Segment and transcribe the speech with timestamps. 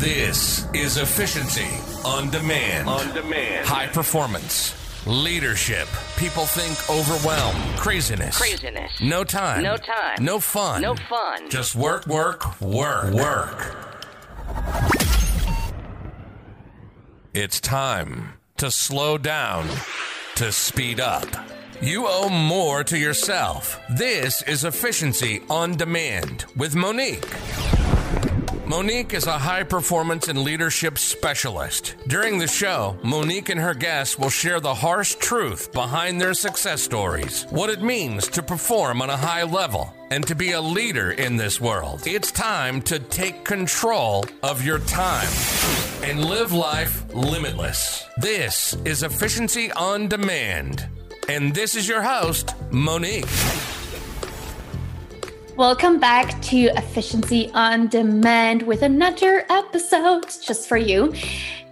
[0.00, 1.68] This is efficiency
[2.06, 2.88] on demand.
[2.88, 3.66] On demand.
[3.66, 4.74] High performance.
[5.06, 5.86] Leadership.
[6.16, 7.54] People think overwhelm.
[7.76, 8.38] Craziness.
[8.38, 8.98] Craziness.
[9.02, 9.62] No time.
[9.62, 10.24] No time.
[10.24, 10.80] No fun.
[10.80, 11.50] No fun.
[11.50, 13.76] Just work, work, work, work.
[17.34, 19.68] It's time to slow down,
[20.36, 21.26] to speed up.
[21.82, 23.78] You owe more to yourself.
[23.90, 27.28] This is Efficiency on Demand with Monique.
[28.70, 31.96] Monique is a high performance and leadership specialist.
[32.06, 36.80] During the show, Monique and her guests will share the harsh truth behind their success
[36.80, 41.10] stories, what it means to perform on a high level, and to be a leader
[41.10, 42.02] in this world.
[42.06, 45.32] It's time to take control of your time
[46.04, 48.06] and live life limitless.
[48.18, 50.86] This is Efficiency on Demand.
[51.28, 53.26] And this is your host, Monique.
[55.56, 61.12] Welcome back to Efficiency on Demand with another episode just for you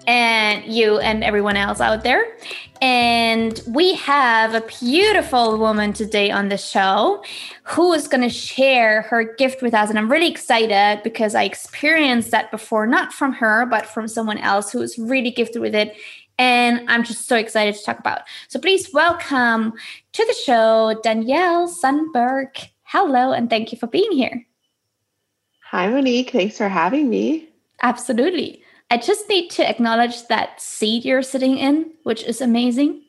[0.07, 2.37] and you and everyone else out there.
[2.83, 7.23] And we have a beautiful woman today on the show
[7.63, 9.91] who is going to share her gift with us.
[9.91, 14.39] And I'm really excited because I experienced that before, not from her, but from someone
[14.39, 15.97] else who is really gifted with it.
[16.39, 18.23] And I'm just so excited to talk about.
[18.49, 19.73] So please welcome
[20.13, 22.69] to the show Danielle Sundberg.
[22.91, 24.47] Hello, and thank you for being here.
[25.61, 26.31] Hi, Monique.
[26.31, 27.47] Thanks for having me.
[27.83, 28.63] Absolutely.
[28.91, 33.03] I just need to acknowledge that seat you're sitting in, which is amazing.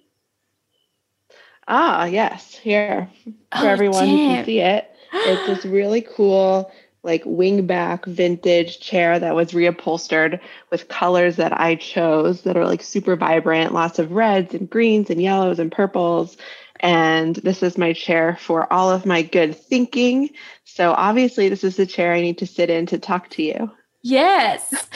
[1.70, 4.94] Ah, yes, here for Oh, everyone who can see it.
[5.14, 6.70] It's this really cool,
[7.04, 10.42] like wingback vintage chair that was reupholstered
[10.72, 15.10] with colors that I chose that are like super vibrant, lots of reds and greens
[15.10, 16.36] and yellows and purples.
[16.80, 20.30] And this is my chair for all of my good thinking.
[20.64, 23.72] So obviously, this is the chair I need to sit in to talk to you.
[24.02, 24.88] Yes,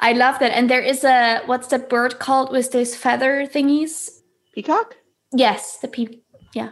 [0.00, 0.52] I love that.
[0.52, 4.20] And there is a what's that bird called with those feather thingies?
[4.54, 4.96] Peacock?
[5.32, 6.20] Yes, the pe-
[6.54, 6.70] yeah,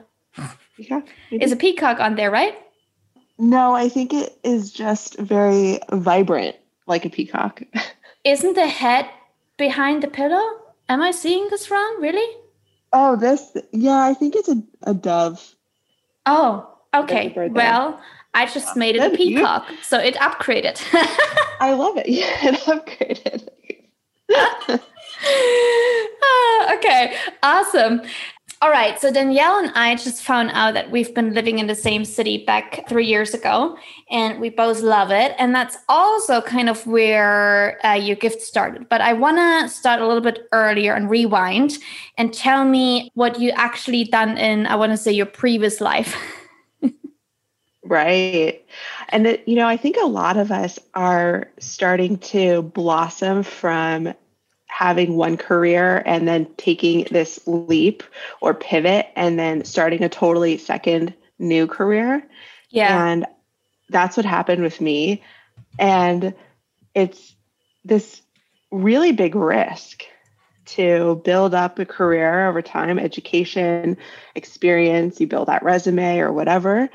[0.77, 1.07] Peacock?
[1.31, 1.43] maybe?
[1.43, 2.55] is a peacock on there, right?
[3.39, 7.63] No, I think it is just very vibrant, like a peacock.
[8.25, 9.09] Isn't the head
[9.57, 10.61] behind the pillow?
[10.89, 11.97] Am I seeing this wrong?
[12.01, 12.37] Really?
[12.93, 15.55] Oh, this, yeah, I think it's a, a dove.
[16.27, 17.33] Oh, okay.
[17.51, 18.01] Well,
[18.35, 20.81] I just made it a you- peacock, so it upgraded.
[21.61, 22.09] I love it.
[22.09, 23.49] Yeah, it
[24.29, 24.81] upgraded.
[25.23, 28.01] Ah, okay, awesome.
[28.63, 31.75] All right, so Danielle and I just found out that we've been living in the
[31.75, 33.79] same city back three years ago,
[34.11, 35.35] and we both love it.
[35.39, 38.87] And that's also kind of where uh, your gift started.
[38.91, 41.79] But I want to start a little bit earlier and rewind
[42.19, 46.15] and tell me what you actually done in, I want to say, your previous life.
[47.83, 48.65] Right.
[49.09, 54.15] And, it, you know, I think a lot of us are starting to blossom from
[54.71, 58.03] having one career and then taking this leap
[58.41, 62.23] or pivot and then starting a totally second new career.
[62.71, 63.07] yeah.
[63.07, 63.27] And
[63.89, 65.23] that's what happened with me.
[65.79, 66.35] And
[66.95, 67.35] it's
[67.85, 68.23] this
[68.71, 70.05] really big risk
[70.67, 73.97] to build up a career over time, education,
[74.37, 76.89] experience, you build that resume or whatever.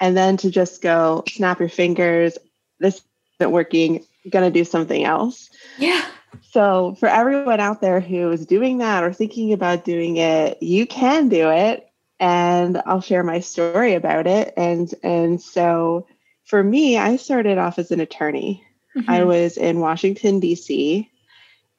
[0.00, 2.38] And then to just go snap your fingers,
[2.80, 3.02] this
[3.38, 5.50] isn't working, gonna do something else.
[5.76, 6.04] Yeah.
[6.42, 10.86] So, for everyone out there who is doing that or thinking about doing it, you
[10.86, 11.88] can do it.
[12.20, 14.52] And I'll share my story about it.
[14.56, 16.06] And and so
[16.44, 18.64] for me, I started off as an attorney.
[19.06, 19.26] I Mhm.
[19.26, 21.08] was in Washington, D.C.,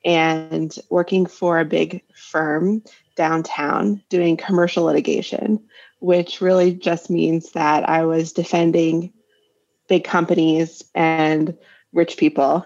[0.05, 2.83] and working for a big firm
[3.15, 5.59] downtown doing commercial litigation,
[5.99, 9.11] which really just means that I was defending
[9.89, 11.57] big companies and
[11.91, 12.65] rich people.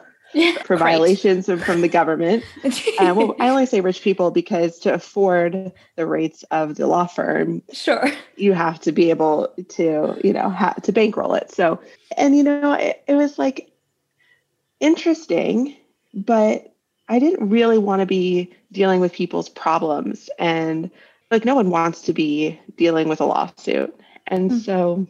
[0.65, 2.43] For violations from the government.
[2.99, 7.05] Uh, well, I only say rich people because to afford the rates of the law
[7.07, 8.09] firm, sure.
[8.37, 11.51] you have to be able to, you know, ha- to bankroll it.
[11.51, 11.79] So,
[12.17, 13.71] and you know, it, it was like
[14.79, 15.75] interesting,
[16.13, 16.73] but
[17.09, 20.89] I didn't really want to be dealing with people's problems, and
[21.31, 23.93] like no one wants to be dealing with a lawsuit,
[24.27, 24.59] and Mhm.
[24.65, 25.07] so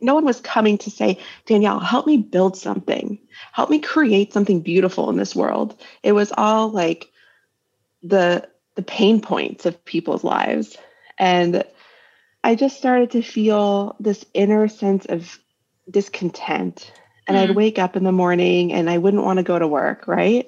[0.00, 3.18] no one was coming to say, Danielle, help me build something,
[3.52, 5.80] help me create something beautiful in this world.
[6.02, 7.08] It was all like
[8.02, 10.76] the the pain points of people's lives,
[11.18, 11.64] and
[12.44, 15.38] I just started to feel this inner sense of
[15.90, 16.92] discontent.
[17.26, 17.40] And Mm.
[17.42, 20.46] I'd wake up in the morning and I wouldn't want to go to work, right?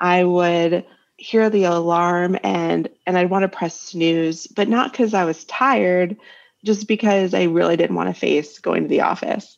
[0.00, 0.84] I would
[1.16, 5.44] hear the alarm and and I'd want to press snooze, but not because I was
[5.44, 6.16] tired,
[6.64, 9.56] just because I really didn't want to face going to the office.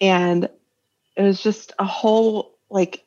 [0.00, 0.48] And
[1.16, 3.04] it was just a whole like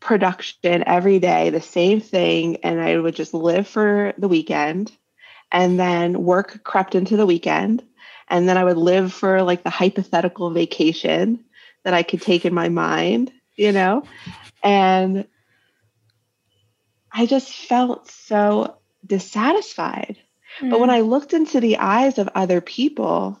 [0.00, 4.92] production every day, the same thing, and I would just live for the weekend.
[5.50, 7.82] And then work crept into the weekend.
[8.28, 11.44] And then I would live for like the hypothetical vacation
[11.84, 14.04] that I could take in my mind, you know?
[14.62, 15.26] And
[17.12, 20.18] I just felt so dissatisfied.
[20.60, 20.70] Mm.
[20.70, 20.96] But when hmm.
[20.96, 23.40] I looked into the eyes of other people,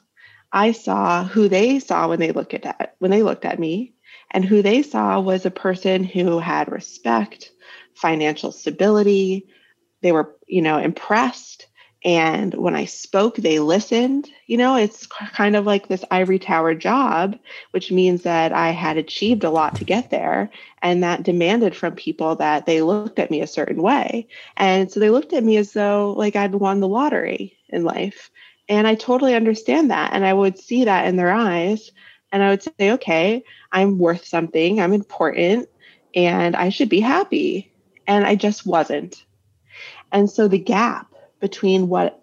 [0.52, 3.94] I saw who they saw when they looked at when they looked at me,
[4.30, 7.50] and who they saw was a person who had respect,
[7.94, 9.46] financial stability.
[10.02, 11.66] They were, you know, impressed
[12.04, 14.28] and when I spoke, they listened.
[14.46, 17.38] You know, it's kind of like this ivory tower job,
[17.70, 20.50] which means that I had achieved a lot to get there.
[20.82, 24.26] And that demanded from people that they looked at me a certain way.
[24.56, 28.30] And so they looked at me as though like I'd won the lottery in life.
[28.68, 30.12] And I totally understand that.
[30.12, 31.92] And I would see that in their eyes.
[32.32, 35.68] And I would say, okay, I'm worth something, I'm important,
[36.14, 37.70] and I should be happy.
[38.06, 39.24] And I just wasn't.
[40.10, 41.11] And so the gap
[41.42, 42.22] between what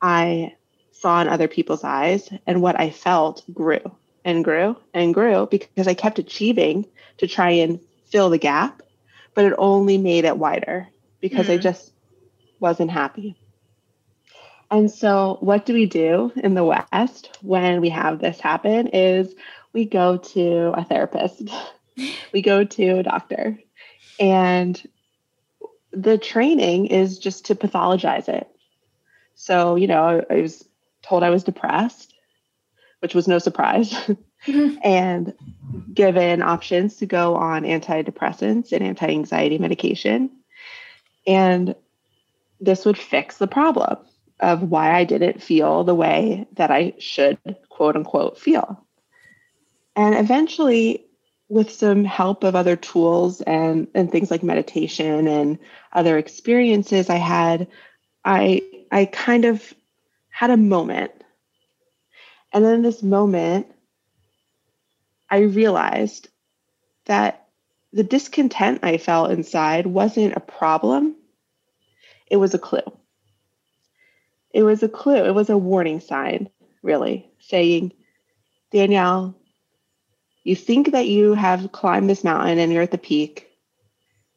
[0.00, 0.54] I
[0.92, 3.80] saw in other people's eyes and what I felt grew
[4.24, 6.86] and grew and grew because I kept achieving
[7.16, 8.82] to try and fill the gap,
[9.34, 10.86] but it only made it wider
[11.20, 11.54] because mm.
[11.54, 11.92] I just
[12.60, 13.36] wasn't happy.
[14.70, 18.88] And so, what do we do in the West when we have this happen?
[18.88, 19.34] Is
[19.72, 21.42] we go to a therapist,
[22.34, 23.58] we go to a doctor,
[24.20, 24.80] and
[25.90, 28.46] the training is just to pathologize it.
[29.40, 30.68] So, you know, I was
[31.02, 32.12] told I was depressed,
[32.98, 34.76] which was no surprise, mm-hmm.
[34.84, 35.32] and
[35.94, 40.30] given options to go on antidepressants and anti anxiety medication.
[41.24, 41.76] And
[42.60, 43.98] this would fix the problem
[44.40, 47.38] of why I didn't feel the way that I should,
[47.68, 48.84] quote unquote, feel.
[49.94, 51.04] And eventually,
[51.48, 55.60] with some help of other tools and, and things like meditation and
[55.92, 57.68] other experiences I had,
[58.24, 59.74] I I kind of
[60.30, 61.12] had a moment.
[62.52, 63.66] And then this moment,
[65.30, 66.28] I realized
[67.06, 67.46] that
[67.92, 71.16] the discontent I felt inside wasn't a problem,
[72.30, 72.80] it was a clue.
[74.52, 76.48] It was a clue, it was a warning sign,
[76.82, 77.92] really, saying,
[78.72, 79.34] Danielle,
[80.44, 83.48] you think that you have climbed this mountain and you're at the peak,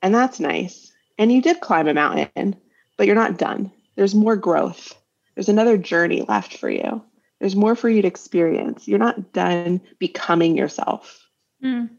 [0.02, 0.92] and that's nice.
[1.18, 2.56] And you did climb a mountain,
[2.98, 3.72] but you're not done.
[3.96, 4.96] There's more growth.
[5.36, 7.04] There's another journey left for you.
[7.40, 8.88] There's more for you to experience.
[8.88, 11.28] You're not done becoming yourself.
[11.64, 11.90] Mm.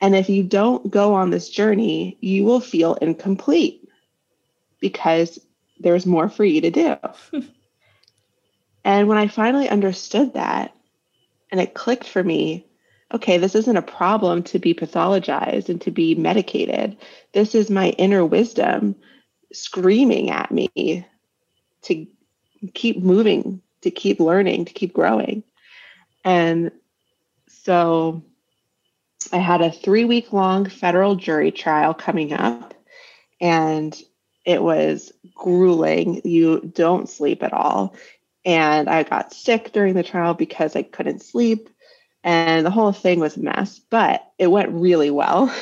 [0.00, 3.88] And if you don't go on this journey, you will feel incomplete
[4.80, 5.38] because
[5.78, 6.96] there's more for you to do.
[8.84, 10.74] and when I finally understood that
[11.50, 12.66] and it clicked for me,
[13.12, 16.96] okay, this isn't a problem to be pathologized and to be medicated.
[17.32, 18.94] This is my inner wisdom
[19.52, 21.06] screaming at me
[21.82, 22.06] to
[22.74, 25.42] keep moving, to keep learning, to keep growing.
[26.24, 26.70] And
[27.48, 28.22] so
[29.32, 32.74] I had a three week long federal jury trial coming up,
[33.40, 33.98] and
[34.44, 36.22] it was grueling.
[36.24, 37.94] You don't sleep at all.
[38.44, 41.68] And I got sick during the trial because I couldn't sleep.
[42.24, 45.54] And the whole thing was a mess, but it went really well.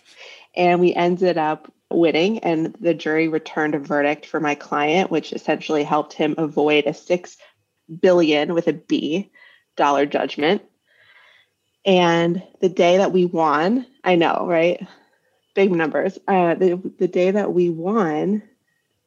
[0.56, 5.32] and we ended up winning and the jury returned a verdict for my client which
[5.32, 7.36] essentially helped him avoid a 6
[8.00, 9.30] billion with a b
[9.76, 10.62] dollar judgment.
[11.84, 14.86] And the day that we won i know right?
[15.54, 16.16] Big numbers.
[16.28, 18.42] Uh, the, the day that we won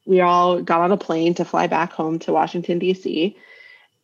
[0.05, 3.37] we all got on a plane to fly back home to washington d.c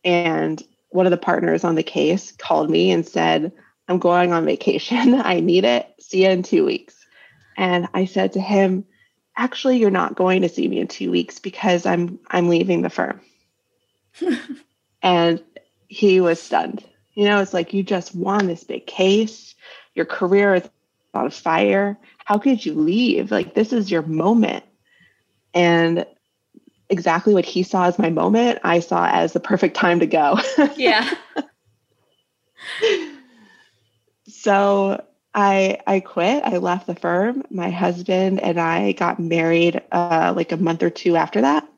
[0.04, 3.52] and one of the partners on the case called me and said
[3.88, 5.14] i'm going on vacation.
[5.20, 5.86] I need it.
[6.00, 6.99] See you in two weeks
[7.56, 8.84] and I said to him,
[9.36, 12.90] actually you're not going to see me in 2 weeks because I'm I'm leaving the
[12.90, 13.20] firm.
[15.02, 15.42] and
[15.88, 16.84] he was stunned.
[17.14, 19.54] You know, it's like you just won this big case.
[19.94, 20.68] Your career is
[21.14, 21.98] on fire.
[22.24, 23.30] How could you leave?
[23.30, 24.64] Like this is your moment.
[25.52, 26.06] And
[26.88, 30.38] exactly what he saw as my moment, I saw as the perfect time to go.
[30.76, 31.12] yeah.
[34.28, 35.04] so
[35.34, 36.42] I I quit.
[36.44, 37.44] I left the firm.
[37.50, 41.68] My husband and I got married uh, like a month or two after that,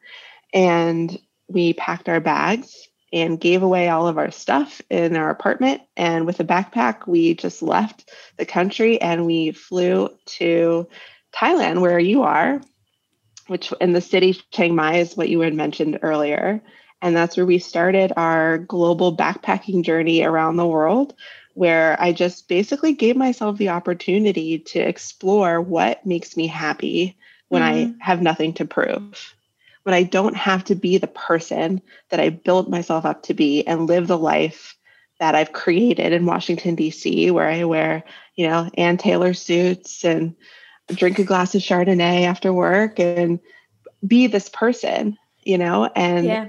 [0.54, 1.18] and
[1.48, 5.82] we packed our bags and gave away all of our stuff in our apartment.
[5.96, 10.88] And with a backpack, we just left the country and we flew to
[11.34, 12.62] Thailand, where you are,
[13.48, 16.62] which in the city Chiang Mai is what you had mentioned earlier.
[17.02, 21.14] And that's where we started our global backpacking journey around the world
[21.54, 27.16] where I just basically gave myself the opportunity to explore what makes me happy
[27.48, 28.00] when mm-hmm.
[28.00, 29.34] I have nothing to prove.
[29.82, 33.66] When I don't have to be the person that I built myself up to be
[33.66, 34.76] and live the life
[35.18, 38.04] that I've created in Washington, D.C., where I wear,
[38.34, 40.34] you know, Ann Taylor suits and
[40.88, 43.38] drink a glass of Chardonnay after work and
[44.06, 46.48] be this person, you know, and yeah.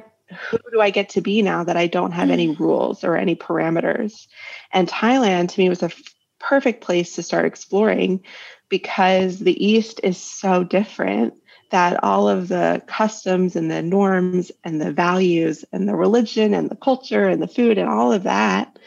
[0.50, 2.60] who do I get to be now that I don't have any mm.
[2.60, 4.28] rules or any parameters?
[4.74, 6.01] And Thailand to me was a f-
[6.39, 8.24] perfect place to start exploring
[8.70, 11.36] because the East is so different
[11.70, 16.70] that all of the customs and the norms and the values and the religion and
[16.70, 18.77] the culture and the food and all of that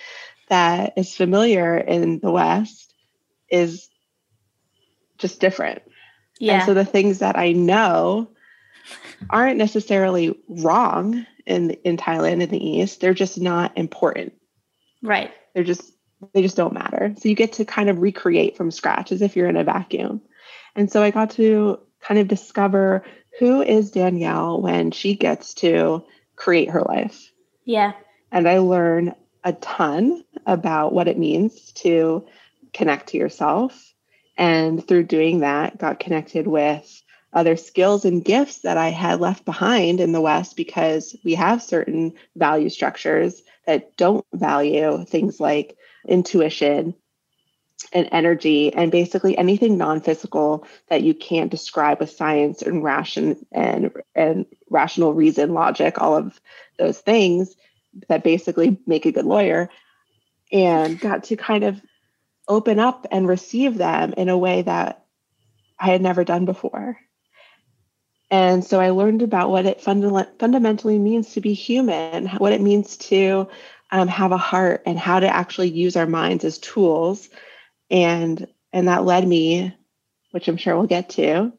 [0.48, 2.94] that is familiar in the West
[3.48, 3.88] is
[5.18, 5.82] just different.
[6.38, 6.54] Yeah.
[6.54, 8.30] And so the things that I know
[9.30, 13.00] aren't necessarily wrong in in Thailand in the East.
[13.00, 14.34] They're just not important.
[15.02, 15.32] Right.
[15.56, 15.90] They're just
[16.34, 17.14] they just don't matter.
[17.16, 20.20] So you get to kind of recreate from scratch as if you're in a vacuum.
[20.74, 23.04] And so I got to kind of discover
[23.38, 26.04] who is Danielle when she gets to
[26.36, 27.32] create her life.
[27.64, 27.92] Yeah.
[28.30, 32.26] And I learn a ton about what it means to
[32.74, 33.94] connect to yourself.
[34.36, 37.02] And through doing that, got connected with
[37.36, 41.62] other skills and gifts that I had left behind in the West because we have
[41.62, 45.76] certain value structures that don't value things like
[46.08, 46.94] intuition
[47.92, 53.92] and energy and basically anything non-physical that you can't describe with science and ration and
[54.14, 56.40] and rational reason logic all of
[56.78, 57.54] those things
[58.08, 59.68] that basically make a good lawyer
[60.50, 61.80] and got to kind of
[62.48, 65.04] open up and receive them in a way that
[65.78, 66.98] I had never done before.
[68.30, 72.60] And so I learned about what it funda- fundamentally means to be human, what it
[72.60, 73.48] means to
[73.92, 77.28] um, have a heart, and how to actually use our minds as tools.
[77.90, 79.74] And and that led me,
[80.32, 81.52] which I'm sure we'll get to,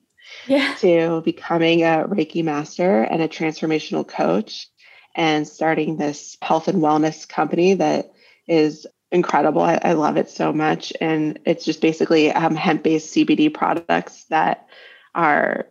[0.46, 0.76] yeah.
[0.80, 4.68] to becoming a Reiki master and a transformational coach,
[5.16, 8.12] and starting this health and wellness company that
[8.46, 9.62] is incredible.
[9.62, 14.68] I, I love it so much, and it's just basically um, hemp-based CBD products that
[15.16, 15.68] are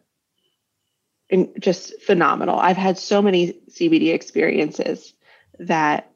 [1.59, 2.59] just phenomenal.
[2.59, 5.13] I've had so many CBD experiences
[5.59, 6.11] that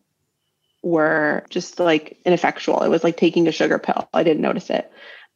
[0.83, 2.83] were just like ineffectual.
[2.83, 4.09] It was like taking a sugar pill.
[4.15, 4.91] I didn't notice it.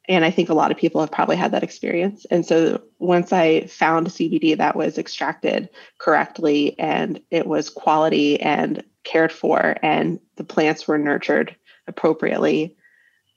[0.07, 2.27] And I think a lot of people have probably had that experience.
[2.31, 8.85] And so once I found CBD that was extracted correctly and it was quality and
[9.03, 12.77] cared for and the plants were nurtured appropriately,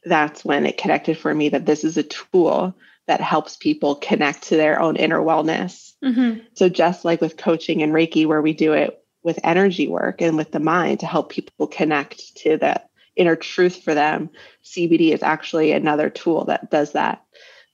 [0.03, 2.75] that's when it connected for me that this is a tool
[3.07, 5.93] that helps people connect to their own inner wellness.
[6.03, 6.41] Mm-hmm.
[6.53, 10.37] So, just like with coaching and Reiki, where we do it with energy work and
[10.37, 14.29] with the mind to help people connect to that inner truth for them,
[14.63, 17.23] CBD is actually another tool that does that.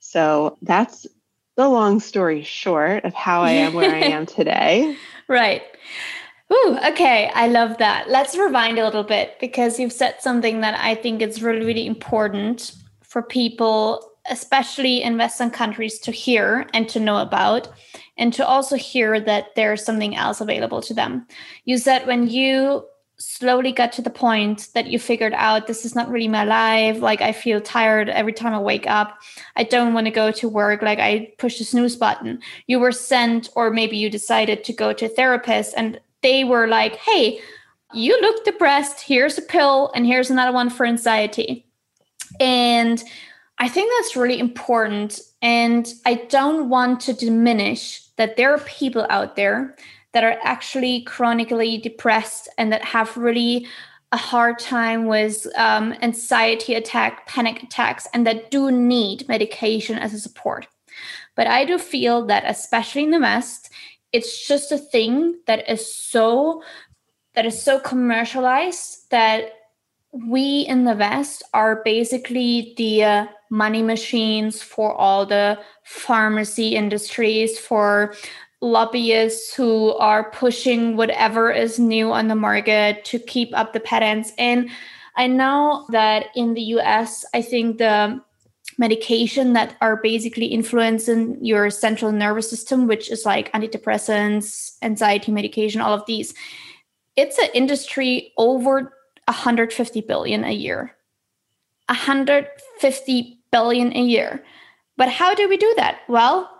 [0.00, 1.06] So, that's
[1.56, 4.96] the long story short of how I am where I am today.
[5.28, 5.62] Right.
[6.52, 8.08] Ooh, okay, I love that.
[8.08, 11.86] Let's rewind a little bit because you've said something that I think is really, really
[11.86, 17.68] important for people especially in Western countries, to hear and to know about,
[18.16, 21.26] and to also hear that there's something else available to them.
[21.64, 22.84] You said when you
[23.18, 27.00] slowly got to the point that you figured out this is not really my life.
[27.00, 29.18] Like i feel tired every time i wake up.
[29.56, 30.82] I don't want to go to work.
[30.82, 32.40] Like i push the snooze button.
[32.66, 36.66] You were sent or maybe you decided to go to a therapist and they were
[36.66, 37.40] like hey
[37.92, 39.00] you look depressed.
[39.00, 41.66] Here's a pill and here's another one for anxiety.
[42.40, 43.02] And
[43.58, 45.20] I think that's really important.
[45.40, 49.76] And I don't want to diminish that there are people out there
[50.12, 53.66] that are actually chronically depressed and that have really
[54.12, 60.14] a hard time with um, anxiety attack, panic attacks, and that do need medication as
[60.14, 60.68] a support.
[61.34, 63.70] But I do feel that, especially in the West,
[64.12, 66.62] it's just a thing that is so
[67.34, 69.50] that is so commercialized that
[70.12, 77.56] we in the West are basically the uh, money machines for all the pharmacy industries,
[77.56, 78.14] for
[78.60, 84.32] lobbyists who are pushing whatever is new on the market to keep up the patents.
[84.38, 84.70] And
[85.16, 88.20] I know that in the US, I think the
[88.76, 95.80] medication that are basically influencing your central nervous system, which is like antidepressants, anxiety medication,
[95.80, 96.34] all of these,
[97.14, 98.92] it's an industry over
[99.28, 100.96] 150 billion a year.
[101.88, 104.44] 150 billion a year.
[104.96, 106.00] But how do we do that?
[106.08, 106.50] Well,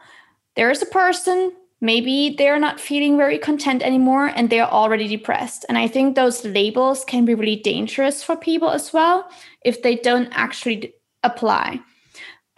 [0.56, 5.66] there is a person maybe they're not feeling very content anymore and they're already depressed.
[5.68, 9.28] And I think those labels can be really dangerous for people as well
[9.64, 11.80] if they don't actually apply.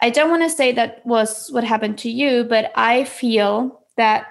[0.01, 4.27] I don't want to say that was what happened to you, but I feel that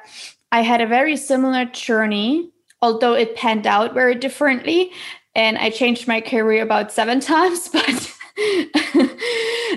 [0.52, 4.92] I had a very similar journey, although it panned out very differently.
[5.34, 7.68] And I changed my career about seven times.
[7.68, 8.16] But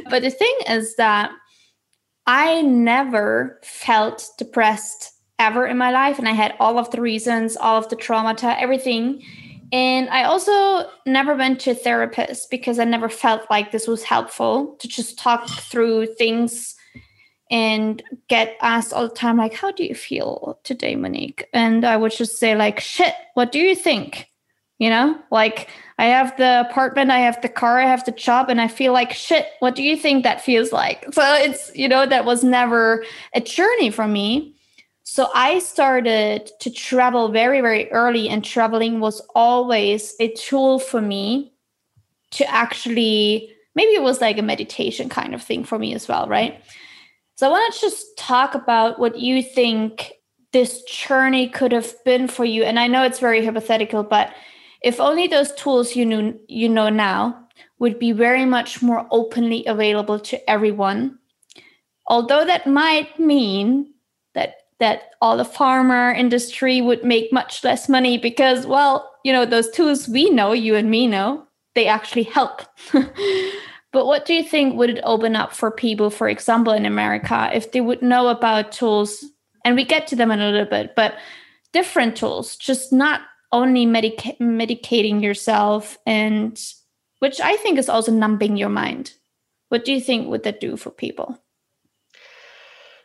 [0.09, 1.31] but the thing is that
[2.25, 6.19] I never felt depressed ever in my life.
[6.19, 9.23] And I had all of the reasons, all of the traumata, everything.
[9.71, 14.03] And I also never went to a therapist because I never felt like this was
[14.03, 16.75] helpful to just talk through things
[17.51, 21.47] and get asked all the time, like, how do you feel today, Monique?
[21.51, 24.27] And I would just say, like, shit, what do you think?
[24.79, 25.67] You know, like
[25.97, 28.93] I have the apartment, I have the car, I have the job, and I feel
[28.93, 29.47] like shit.
[29.59, 31.05] What do you think that feels like?
[31.11, 34.55] So it's, you know, that was never a journey for me.
[35.03, 41.01] So I started to travel very, very early, and traveling was always a tool for
[41.01, 41.51] me
[42.31, 46.25] to actually, maybe it was like a meditation kind of thing for me as well,
[46.29, 46.63] right?
[47.35, 50.13] So I want to just talk about what you think
[50.53, 52.63] this journey could have been for you.
[52.63, 54.31] And I know it's very hypothetical, but
[54.81, 57.47] if only those tools you know you know now
[57.79, 61.17] would be very much more openly available to everyone.
[62.07, 63.93] Although that might mean
[64.33, 69.45] that that all the pharma industry would make much less money because, well, you know,
[69.45, 71.45] those tools we know, you and me know,
[71.75, 72.61] they actually help.
[72.93, 77.49] but what do you think would it open up for people, for example, in America,
[77.53, 79.25] if they would know about tools?
[79.65, 81.15] And we get to them in a little bit, but
[81.73, 83.21] different tools, just not
[83.51, 86.59] only medica- medicating yourself and
[87.19, 89.13] which I think is also numbing your mind.
[89.69, 91.37] What do you think would that do for people?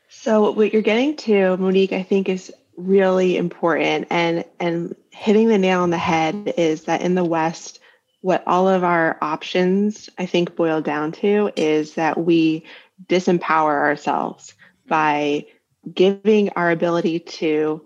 [0.08, 5.58] So what you're getting to, Monique, I think is really important and and hitting the
[5.58, 7.80] nail on the head is that in the West,
[8.20, 12.64] what all of our options I think boil down to is that we
[13.06, 14.54] disempower ourselves
[14.88, 15.46] by
[15.92, 17.84] giving our ability to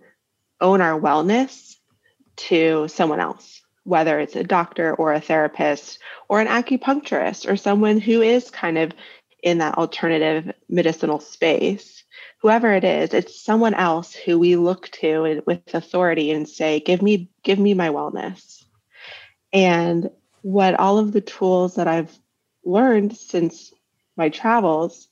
[0.60, 1.77] own our wellness
[2.38, 5.98] to someone else, whether it's a doctor or a therapist
[6.28, 8.92] or an acupuncturist or someone who is kind of
[9.42, 12.04] in that alternative medicinal space.
[12.40, 17.02] Whoever it is it's someone else who we look to with authority and say give
[17.02, 18.64] me give me my wellness.
[19.52, 20.10] And
[20.42, 22.16] what all of the tools that i've
[22.64, 23.72] learned since
[24.16, 25.08] my travels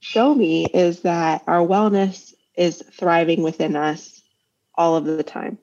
[0.00, 4.22] show me is that our wellness is thriving within us
[4.74, 5.58] all of the time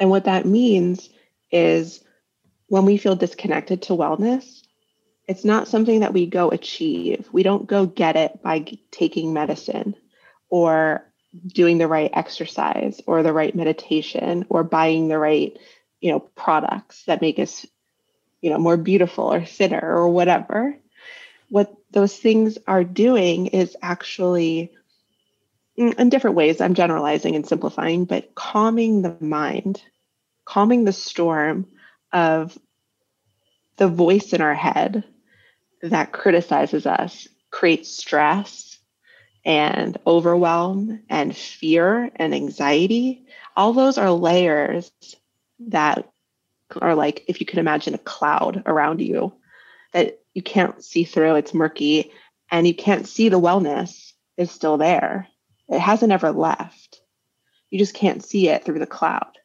[0.00, 1.08] and what that means
[1.50, 2.02] is
[2.68, 4.64] when we feel disconnected to wellness
[5.26, 7.28] it's not something that we go achieve.
[7.32, 9.94] We don't go get it by taking medicine
[10.50, 11.04] or
[11.46, 15.56] doing the right exercise or the right meditation or buying the right,
[16.00, 17.66] you know, products that make us,
[18.40, 20.76] you know, more beautiful or thinner or whatever.
[21.48, 24.72] What those things are doing is actually
[25.76, 29.82] in different ways, I'm generalizing and simplifying, but calming the mind,
[30.44, 31.66] calming the storm
[32.12, 32.56] of
[33.76, 35.04] the voice in our head
[35.82, 38.78] that criticizes us creates stress
[39.44, 43.26] and overwhelm and fear and anxiety.
[43.56, 44.90] All those are layers
[45.68, 46.10] that
[46.80, 49.34] are like, if you can imagine a cloud around you
[49.92, 52.12] that you can't see through, it's murky,
[52.50, 55.28] and you can't see the wellness is still there.
[55.68, 57.00] It hasn't ever left.
[57.70, 59.38] You just can't see it through the cloud.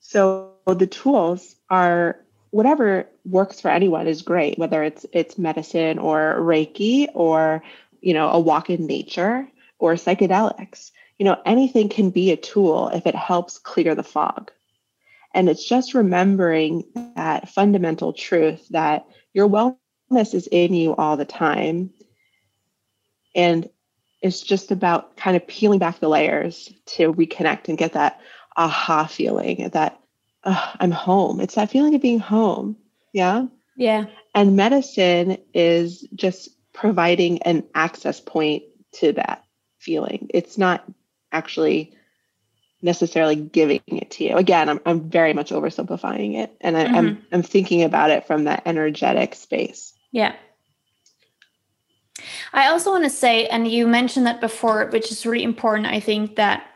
[0.00, 6.36] So the tools are whatever works for anyone is great, whether it's it's medicine or
[6.38, 7.62] Reiki or
[8.00, 9.48] you know a walk in nature
[9.78, 10.90] or psychedelics.
[11.18, 14.50] You know, anything can be a tool if it helps clear the fog.
[15.34, 21.26] And it's just remembering that fundamental truth that your wellness is in you all the
[21.26, 21.90] time.
[23.34, 23.68] And
[24.26, 28.20] it's just about kind of peeling back the layers to reconnect and get that
[28.56, 30.00] aha feeling, that
[30.44, 31.40] I'm home.
[31.40, 32.76] It's that feeling of being home.
[33.12, 33.46] Yeah.
[33.76, 34.06] Yeah.
[34.34, 39.44] And medicine is just providing an access point to that
[39.78, 40.30] feeling.
[40.32, 40.84] It's not
[41.32, 41.94] actually
[42.82, 44.36] necessarily giving it to you.
[44.36, 46.94] Again, I'm, I'm very much oversimplifying it and I, mm-hmm.
[46.94, 49.94] I'm, I'm thinking about it from that energetic space.
[50.12, 50.34] Yeah.
[52.52, 55.86] I also want to say, and you mentioned that before, which is really important.
[55.86, 56.66] I think that,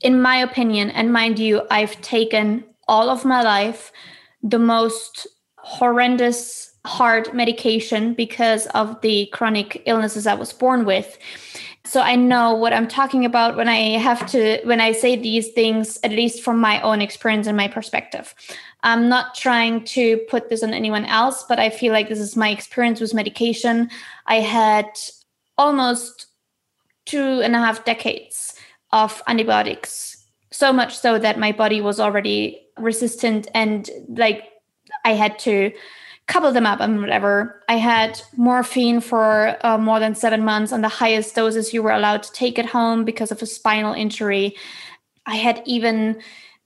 [0.00, 3.92] in my opinion, and mind you, I've taken all of my life
[4.42, 5.26] the most
[5.58, 11.18] horrendous hard medication because of the chronic illnesses I was born with.
[11.84, 15.48] So I know what I'm talking about when I have to when I say these
[15.52, 18.34] things at least from my own experience and my perspective.
[18.82, 22.36] I'm not trying to put this on anyone else, but I feel like this is
[22.36, 23.88] my experience with medication.
[24.26, 24.86] I had
[25.56, 26.26] almost
[27.04, 28.54] two and a half decades
[28.92, 34.44] of antibiotics, so much so that my body was already resistant and like
[35.04, 35.72] I had to
[36.26, 37.62] couple them up and whatever.
[37.68, 41.92] I had morphine for uh, more than seven months on the highest doses you were
[41.92, 44.56] allowed to take at home because of a spinal injury.
[45.26, 46.20] I had even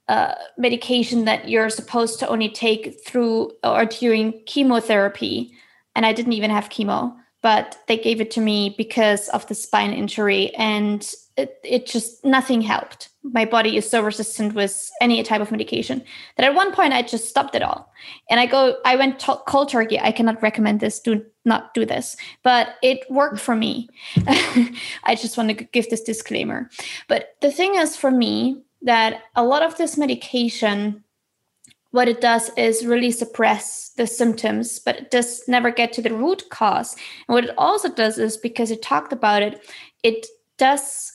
[0.08, 5.52] uh, medication that you're supposed to only take through or during chemotherapy.
[5.94, 9.54] And I didn't even have chemo, but they gave it to me because of the
[9.54, 10.54] spine injury.
[10.56, 13.09] And it, it just, nothing helped.
[13.22, 16.02] My body is so resistant with any type of medication
[16.36, 17.92] that at one point I just stopped it all.
[18.30, 20.00] And I go, I went to- cold turkey.
[20.00, 21.00] I cannot recommend this.
[21.00, 23.88] Do not do this, but it worked for me.
[24.26, 26.70] I just want to give this disclaimer.
[27.08, 31.04] But the thing is, for me, that a lot of this medication
[31.90, 36.14] what it does is really suppress the symptoms, but it does never get to the
[36.14, 36.94] root cause.
[37.26, 39.68] And what it also does is because it talked about it,
[40.02, 41.12] it does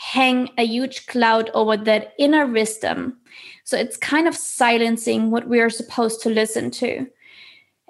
[0.00, 3.18] hang a huge cloud over that inner wisdom.
[3.64, 7.06] So it's kind of silencing what we are supposed to listen to.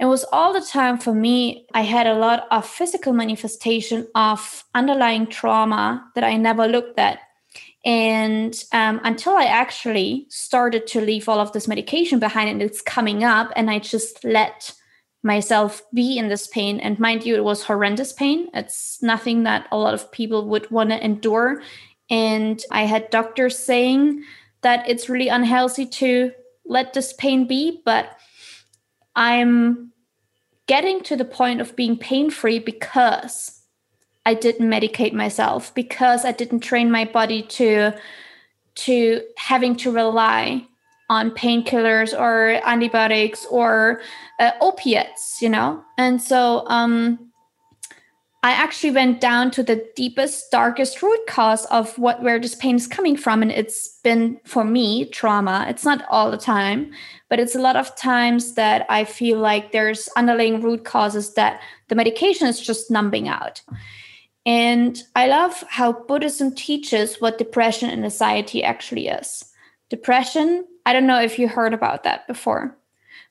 [0.00, 1.66] It was all the time for me.
[1.72, 7.20] I had a lot of physical manifestation of underlying trauma that I never looked at.
[7.84, 12.82] And um, until I actually started to leave all of this medication behind and it's
[12.82, 14.74] coming up, and I just let
[15.22, 16.80] myself be in this pain.
[16.80, 18.48] And mind you, it was horrendous pain.
[18.52, 21.62] It's nothing that a lot of people would want to endure.
[22.10, 24.24] And I had doctors saying
[24.62, 26.32] that it's really unhealthy to
[26.66, 28.18] let this pain be, but
[29.16, 29.92] I'm
[30.66, 33.62] getting to the point of being pain free because
[34.26, 37.92] I didn't medicate myself because I didn't train my body to
[38.76, 40.66] to having to rely
[41.08, 44.00] on painkillers or antibiotics or
[44.38, 45.82] uh, opiates, you know.
[45.98, 47.29] And so um,
[48.42, 52.76] I actually went down to the deepest, darkest root cause of what where this pain
[52.76, 55.66] is coming from, and it's been for me trauma.
[55.68, 56.90] It's not all the time,
[57.28, 61.60] but it's a lot of times that I feel like there's underlying root causes that
[61.88, 63.60] the medication is just numbing out.
[64.46, 69.44] And I love how Buddhism teaches what depression and anxiety actually is.
[69.90, 72.74] Depression, I don't know if you heard about that before,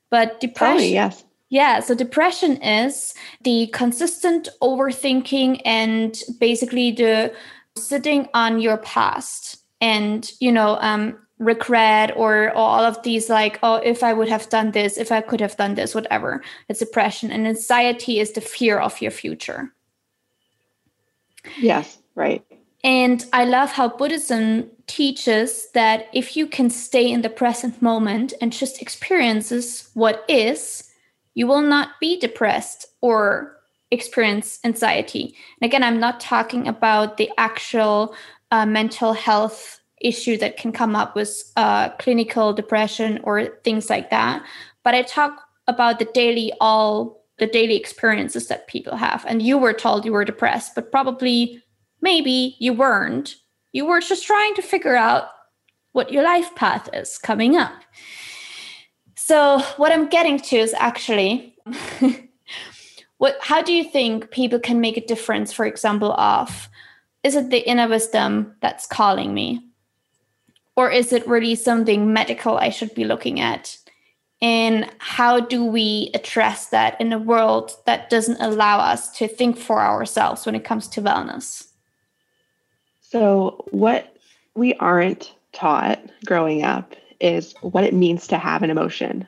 [0.08, 0.90] but oh, depression.
[0.90, 1.24] Oh, yes.
[1.50, 7.34] Yeah, so depression is the consistent overthinking and basically the
[7.76, 13.58] sitting on your past and, you know, um, regret or, or all of these like,
[13.64, 16.40] oh, if I would have done this, if I could have done this, whatever.
[16.68, 17.32] It's depression.
[17.32, 19.72] And anxiety is the fear of your future.
[21.58, 22.44] Yes, right.
[22.84, 28.34] And I love how Buddhism teaches that if you can stay in the present moment
[28.40, 30.89] and just experiences what is,
[31.40, 33.56] you will not be depressed or
[33.90, 35.34] experience anxiety.
[35.58, 38.14] And again, I'm not talking about the actual
[38.50, 44.10] uh, mental health issue that can come up with uh, clinical depression or things like
[44.10, 44.44] that,
[44.84, 49.24] but I talk about the daily all the daily experiences that people have.
[49.26, 51.62] And you were told you were depressed, but probably,
[52.02, 53.36] maybe you weren't.
[53.72, 55.30] You were just trying to figure out
[55.92, 57.72] what your life path is coming up.
[59.30, 61.54] So, what I'm getting to is actually
[63.18, 66.68] what how do you think people can make a difference for example of
[67.22, 69.64] is it the inner wisdom that's calling me
[70.74, 73.78] or is it really something medical I should be looking at
[74.42, 79.56] and how do we address that in a world that doesn't allow us to think
[79.56, 81.68] for ourselves when it comes to wellness?
[83.00, 84.16] So, what
[84.56, 89.26] we aren't taught growing up is what it means to have an emotion.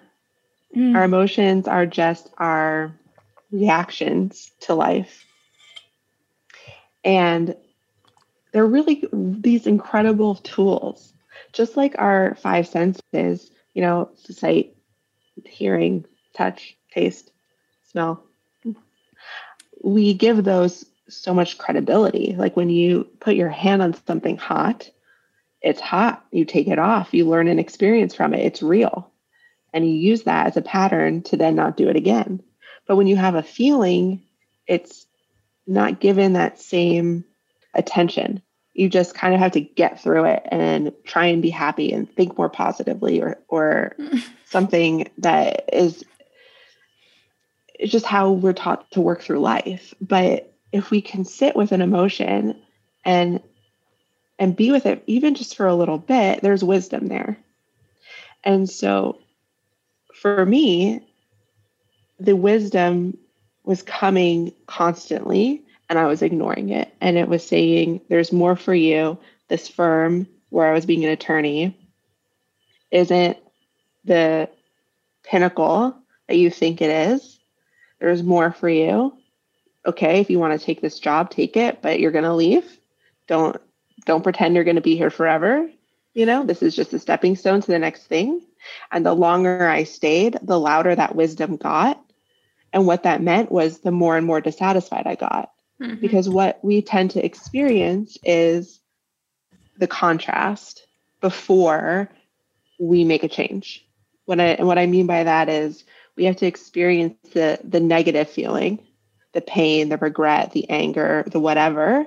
[0.77, 0.97] Mm.
[0.97, 2.93] Our emotions are just our
[3.51, 5.25] reactions to life.
[7.05, 7.55] And
[8.53, 11.13] they're really these incredible tools,
[11.53, 14.77] just like our five senses, you know, sight,
[15.45, 17.31] hearing, touch, taste,
[17.91, 18.25] smell.
[19.83, 22.35] We give those so much credibility.
[22.37, 24.91] Like when you put your hand on something hot,
[25.63, 26.25] it's hot.
[26.31, 29.11] You take it off, you learn an experience from it, it's real.
[29.73, 32.43] And you use that as a pattern to then not do it again.
[32.87, 34.23] But when you have a feeling,
[34.67, 35.07] it's
[35.67, 37.25] not given that same
[37.75, 38.43] attention.
[38.75, 42.11] You just kind of have to get through it and try and be happy and
[42.11, 43.97] think more positively or or
[44.47, 46.05] something that is
[47.79, 49.95] it's just how we're taught to work through life.
[50.01, 52.61] But if we can sit with an emotion
[53.05, 53.41] and
[54.39, 57.37] and be with it even just for a little bit, there's wisdom there.
[58.45, 59.19] And so
[60.15, 61.07] for me,
[62.19, 63.19] the wisdom
[63.65, 66.93] was coming constantly and I was ignoring it.
[67.01, 69.19] And it was saying, There's more for you.
[69.49, 71.77] This firm where I was being an attorney
[72.91, 73.37] isn't
[74.05, 74.49] the
[75.23, 75.97] pinnacle
[76.29, 77.39] that you think it is.
[78.01, 79.17] There's more for you.
[79.87, 82.79] Okay, if you want to take this job, take it, but you're going to leave.
[83.27, 83.61] Don't
[84.05, 85.69] don't pretend you're going to be here forever.
[86.15, 88.43] You know, this is just a stepping stone to the next thing.
[88.91, 92.03] And the longer I stayed, the louder that wisdom got.
[92.73, 95.51] And what that meant was the more and more dissatisfied I got.
[95.81, 96.01] Mm-hmm.
[96.01, 98.81] Because what we tend to experience is
[99.79, 100.87] the contrast
[101.21, 102.11] before
[102.79, 103.87] we make a change.
[104.27, 105.85] What I and what I mean by that is
[106.17, 108.85] we have to experience the the negative feeling,
[109.33, 112.07] the pain, the regret, the anger, the whatever,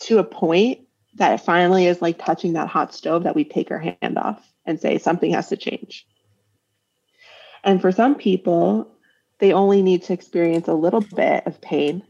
[0.00, 0.80] to a point
[1.14, 4.46] that it finally is like touching that hot stove that we take our hand off
[4.64, 6.06] and say something has to change.
[7.64, 8.92] And for some people,
[9.38, 12.02] they only need to experience a little bit of pain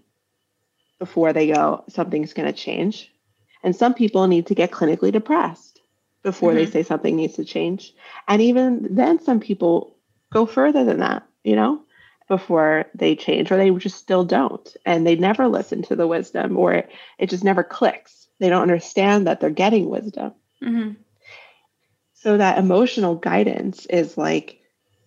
[0.98, 3.12] before they go, something's going to change.
[3.62, 5.80] And some people need to get clinically depressed
[6.22, 6.58] before mm-hmm.
[6.58, 7.94] they say something needs to change.
[8.28, 9.96] And even then, some people
[10.32, 11.82] go further than that, you know,
[12.28, 14.76] before they change, or they just still don't.
[14.84, 16.84] And they never listen to the wisdom, or
[17.18, 18.26] it just never clicks.
[18.38, 20.34] They don't understand that they're getting wisdom.
[20.62, 20.92] Mm-hmm.
[22.14, 24.60] So that emotional guidance is like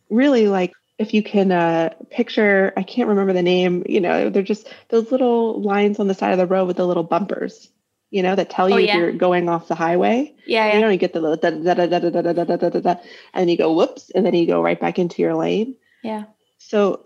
[0.10, 4.43] really like if you can uh, picture, I can't remember the name, you know, they're
[4.43, 7.69] just those little lines on the side of the road with the little bumpers,
[8.10, 8.91] you know, that tell you oh, yeah.
[8.91, 10.36] if you're going off the highway.
[10.45, 10.67] Yeah.
[10.67, 10.75] yeah.
[10.75, 12.69] You know, you get the little da da da da da da da da da
[12.69, 12.95] da da,
[13.34, 15.75] and you go whoops, and then you go right back into your lane.
[16.03, 16.25] Yeah.
[16.60, 17.06] So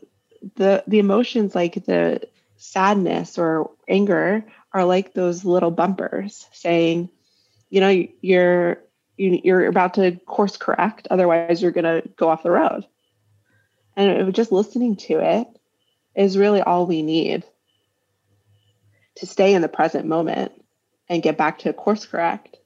[0.56, 7.10] the the emotions like the sadness or anger are like those little bumpers saying,
[7.70, 8.80] you know, you're
[9.16, 12.86] you're about to course correct, otherwise you're going to go off the road
[13.96, 15.48] and just listening to it
[16.16, 17.44] is really all we need
[19.16, 20.52] to stay in the present moment
[21.10, 22.58] and get back to course correct.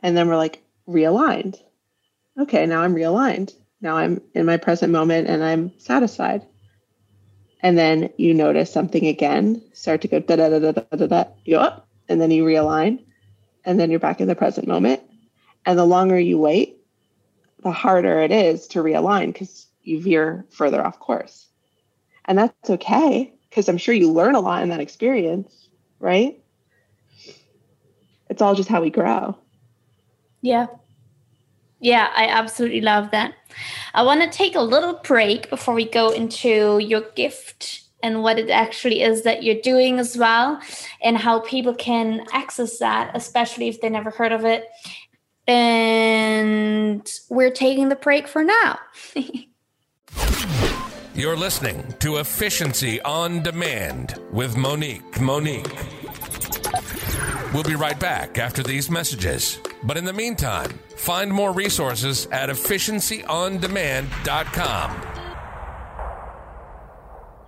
[0.00, 1.58] And then we're like realigned.
[2.38, 3.54] Okay, now I'm realigned.
[3.80, 6.46] Now I'm in my present moment and I'm satisfied.
[7.60, 11.06] And then you notice something again, start to go da da da da da da
[11.06, 13.04] da, you up, and then you realign,
[13.64, 15.00] and then you're back in the present moment.
[15.64, 16.76] And the longer you wait,
[17.62, 21.48] the harder it is to realign because you veer further off course.
[22.26, 26.38] And that's okay because I'm sure you learn a lot in that experience, right?
[28.28, 29.36] It's all just how we grow.
[30.42, 30.66] Yeah.
[31.80, 33.34] Yeah, I absolutely love that.
[33.94, 38.38] I want to take a little break before we go into your gift and what
[38.38, 40.60] it actually is that you're doing as well,
[41.02, 44.68] and how people can access that, especially if they never heard of it.
[45.48, 48.78] And we're taking the break for now.
[51.14, 55.18] You're listening to Efficiency on Demand with Monique.
[55.18, 55.64] Monique.
[57.56, 59.58] We'll be right back after these messages.
[59.82, 64.90] But in the meantime, find more resources at efficiencyondemand.com.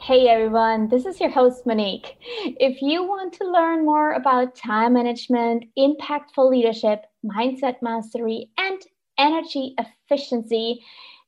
[0.00, 2.16] Hey everyone, this is your host Monique.
[2.58, 8.80] If you want to learn more about time management, impactful leadership, mindset mastery, and
[9.18, 10.80] energy efficiency,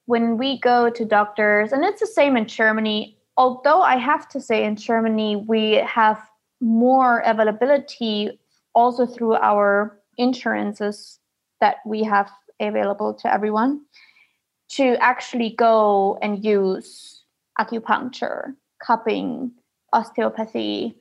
[0.06, 4.40] when we go to doctors, and it's the same in Germany, although I have to
[4.40, 6.18] say in Germany, we have
[6.60, 8.38] more availability
[8.74, 11.18] also through our insurances
[11.60, 13.80] that we have available to everyone
[14.72, 17.24] to actually go and use
[17.58, 18.54] acupuncture,
[18.84, 19.52] cupping,
[19.92, 20.96] osteopathy,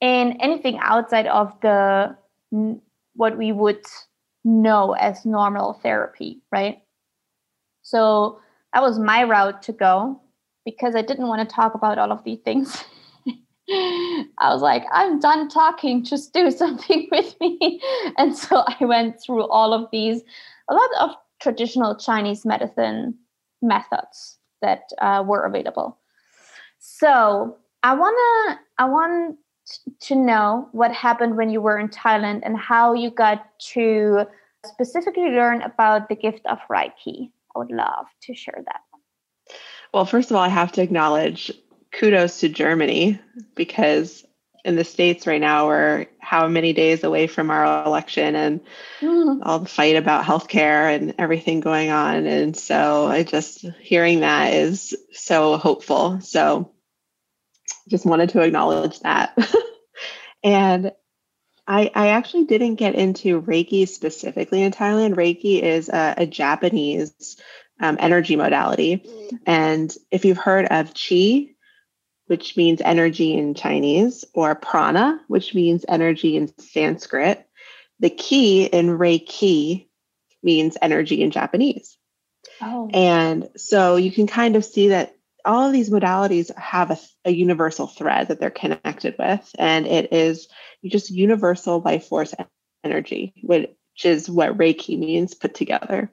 [0.00, 2.16] and anything outside of the
[3.14, 3.82] what we would
[4.44, 6.82] know as normal therapy, right?
[7.82, 8.40] So
[8.72, 10.20] that was my route to go
[10.64, 12.84] because I didn't want to talk about all of these things.
[13.70, 17.80] I was like, I'm done talking, just do something with me.
[18.18, 20.22] And so I went through all of these,
[20.68, 21.10] a lot of
[21.42, 23.18] traditional Chinese medicine
[23.60, 25.98] methods that uh, were available.
[26.78, 29.36] So I wanna, I want
[30.00, 34.24] to know what happened when you were in Thailand and how you got to
[34.66, 37.30] specifically learn about the gift of Reiki.
[37.54, 38.80] I would love to share that.
[39.92, 41.52] Well, first of all, I have to acknowledge
[41.92, 43.20] kudos to Germany
[43.54, 44.24] because
[44.64, 48.60] in the States right now, we're how many days away from our election and
[49.00, 49.40] mm.
[49.42, 52.26] all the fight about healthcare and everything going on.
[52.26, 56.20] And so I just hearing that is so hopeful.
[56.20, 56.72] So
[57.88, 59.36] just wanted to acknowledge that.
[60.44, 60.92] and
[61.66, 65.14] I, I actually didn't get into Reiki specifically in Thailand.
[65.14, 67.36] Reiki is a, a Japanese
[67.80, 69.04] um, energy modality.
[69.46, 71.51] And if you've heard of Qi,
[72.32, 77.46] which means energy in Chinese, or prana, which means energy in Sanskrit,
[78.00, 79.88] the ki in Reiki
[80.42, 81.98] means energy in Japanese.
[82.62, 82.88] Oh.
[82.94, 85.14] And so you can kind of see that
[85.44, 90.10] all of these modalities have a, a, universal thread that they're connected with, and it
[90.14, 90.48] is
[90.86, 92.32] just universal life force
[92.82, 93.68] energy, which
[94.04, 96.10] is what Reiki means put together.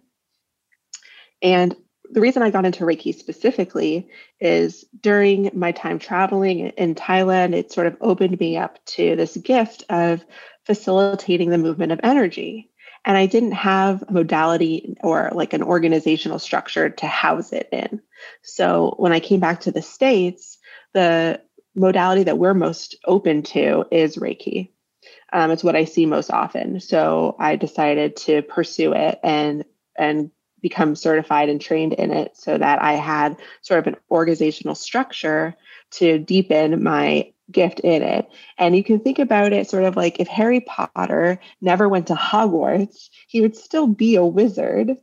[1.41, 1.77] And
[2.12, 7.72] the reason I got into Reiki specifically is during my time traveling in Thailand, it
[7.72, 10.24] sort of opened me up to this gift of
[10.65, 12.72] facilitating the movement of energy.
[13.06, 18.02] And I didn't have a modality or like an organizational structure to house it in.
[18.43, 20.58] So when I came back to the States,
[20.93, 21.41] the
[21.76, 24.72] modality that we're most open to is Reiki.
[25.32, 26.80] Um, it's what I see most often.
[26.80, 29.63] So I decided to pursue it and
[29.98, 34.76] and become certified and trained in it so that I had sort of an organizational
[34.76, 35.56] structure
[35.91, 38.30] to deepen my gift in it.
[38.58, 42.15] And you can think about it sort of like if Harry Potter never went to
[42.15, 44.98] Hogwarts, he would still be a wizard,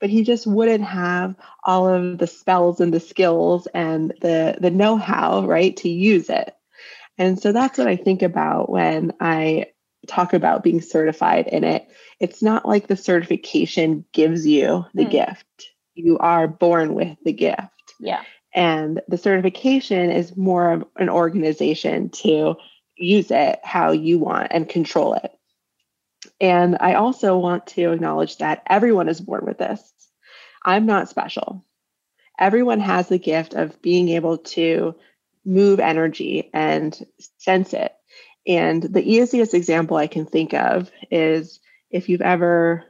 [0.00, 4.70] but he just wouldn't have all of the spells and the skills and the the
[4.70, 6.54] know-how, right, to use it.
[7.16, 9.66] And so that's what I think about when I
[10.08, 11.88] talk about being certified in it.
[12.18, 15.10] It's not like the certification gives you the mm.
[15.10, 15.70] gift.
[15.94, 17.60] You are born with the gift.
[18.00, 18.22] Yeah.
[18.54, 22.56] And the certification is more of an organization to
[22.96, 25.32] use it how you want and control it.
[26.40, 29.92] And I also want to acknowledge that everyone is born with this.
[30.64, 31.64] I'm not special.
[32.38, 34.94] Everyone has the gift of being able to
[35.44, 36.98] move energy and
[37.38, 37.92] sense it
[38.46, 42.84] and the easiest example I can think of is if you've ever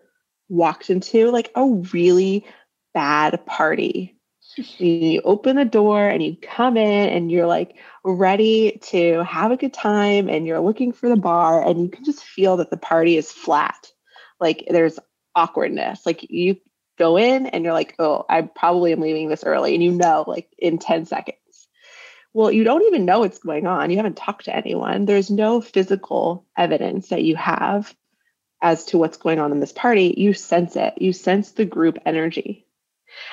[0.48, 2.46] walked into like a really
[2.94, 4.14] bad party.
[4.56, 9.56] you open the door and you come in and you're like ready to have a
[9.56, 12.76] good time and you're looking for the bar and you can just feel that the
[12.76, 13.92] party is flat.
[14.40, 14.98] Like there's
[15.34, 16.04] awkwardness.
[16.06, 16.56] Like you
[16.98, 19.74] go in and you're like, oh, I probably am leaving this early.
[19.74, 21.38] And you know, like in 10 seconds
[22.38, 23.90] well, you don't even know what's going on.
[23.90, 25.06] You haven't talked to anyone.
[25.06, 27.92] There's no physical evidence that you have
[28.62, 30.14] as to what's going on in this party.
[30.16, 32.64] You sense it, you sense the group energy.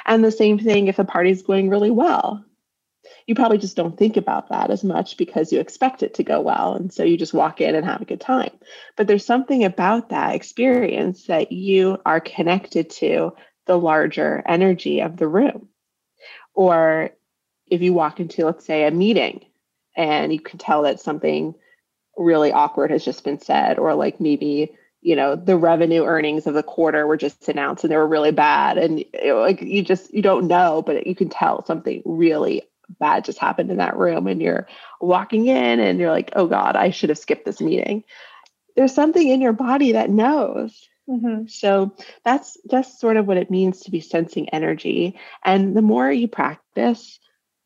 [0.07, 2.43] And the same thing if a party's going really well.
[3.27, 6.41] You probably just don't think about that as much because you expect it to go
[6.41, 6.73] well.
[6.73, 8.57] And so you just walk in and have a good time.
[8.97, 13.35] But there's something about that experience that you are connected to
[13.67, 15.69] the larger energy of the room.
[16.55, 17.11] Or
[17.69, 19.45] if you walk into, let's say, a meeting
[19.95, 21.55] and you can tell that something
[22.17, 26.55] really awkward has just been said, or like maybe you know the revenue earnings of
[26.55, 30.11] the quarter were just announced and they were really bad and it, like you just
[30.11, 32.63] you don't know but you can tell something really
[32.99, 34.67] bad just happened in that room and you're
[34.99, 38.03] walking in and you're like oh god i should have skipped this meeting.
[38.75, 40.87] There's something in your body that knows.
[41.07, 41.45] Mm-hmm.
[41.45, 45.19] so that's just sort of what it means to be sensing energy.
[45.43, 47.19] And the more you practice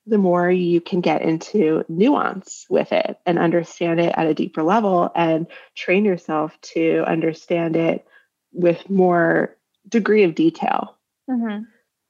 [0.09, 4.63] the more you can get into nuance with it and understand it at a deeper
[4.63, 8.05] level and train yourself to understand it
[8.51, 9.55] with more
[9.87, 10.97] degree of detail.
[11.29, 11.63] Mm-hmm.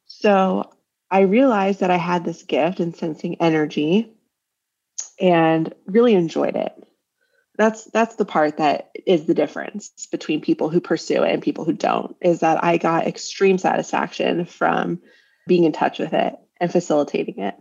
[0.05, 0.71] So
[1.11, 4.11] I realized that I had this gift in sensing energy
[5.19, 6.73] and really enjoyed it.
[7.57, 11.65] That's that's the part that is the difference between people who pursue it and people
[11.65, 15.01] who don't is that I got extreme satisfaction from
[15.45, 17.55] being in touch with it and facilitating it.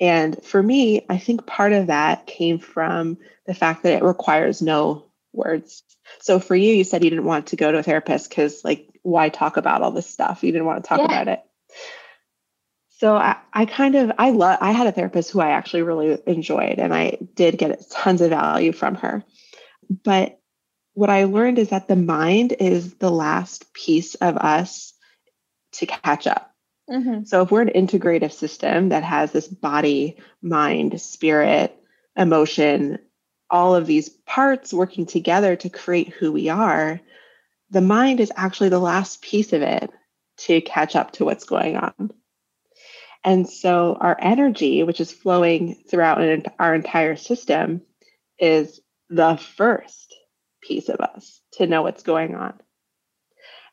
[0.00, 4.60] And for me, I think part of that came from the fact that it requires
[4.60, 5.82] no words.
[6.20, 8.88] So for you, you said you didn't want to go to a therapist because, like,
[9.02, 10.42] why talk about all this stuff?
[10.42, 11.04] You didn't want to talk yeah.
[11.04, 11.40] about it.
[12.98, 16.16] So I, I kind of I love I had a therapist who I actually really
[16.26, 19.24] enjoyed and I did get tons of value from her.
[20.04, 20.38] But
[20.94, 24.94] what I learned is that the mind is the last piece of us
[25.72, 26.53] to catch up.
[26.90, 27.24] Mm-hmm.
[27.24, 31.76] So if we're an integrative system that has this body, mind, spirit,
[32.16, 32.98] emotion,
[33.50, 37.00] all of these parts working together to create who we are,
[37.70, 39.90] the mind is actually the last piece of it
[40.36, 42.10] to catch up to what's going on.
[43.24, 46.20] And so our energy, which is flowing throughout
[46.58, 47.80] our entire system,
[48.38, 50.14] is the first
[50.60, 52.60] piece of us to know what's going on.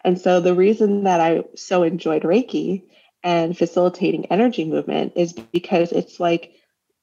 [0.04, 2.84] And so the reason that I so enjoyed Reiki
[3.24, 6.54] and facilitating energy movement is because it's like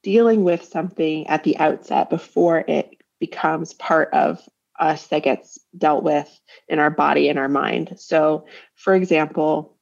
[0.03, 4.41] dealing with something at the outset before it becomes part of
[4.79, 7.93] us that gets dealt with in our body and our mind.
[7.97, 8.45] So,
[8.75, 9.77] for example,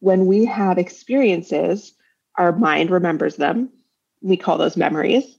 [0.00, 1.94] when we have experiences,
[2.36, 3.70] our mind remembers them.
[4.20, 5.38] We call those memories.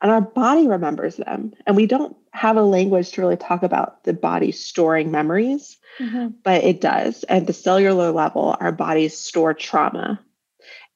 [0.00, 1.54] And our body remembers them.
[1.66, 6.28] And we don't have a language to really talk about the body storing memories, mm-hmm.
[6.44, 7.24] but it does.
[7.28, 10.20] At the cellular level, our bodies store trauma.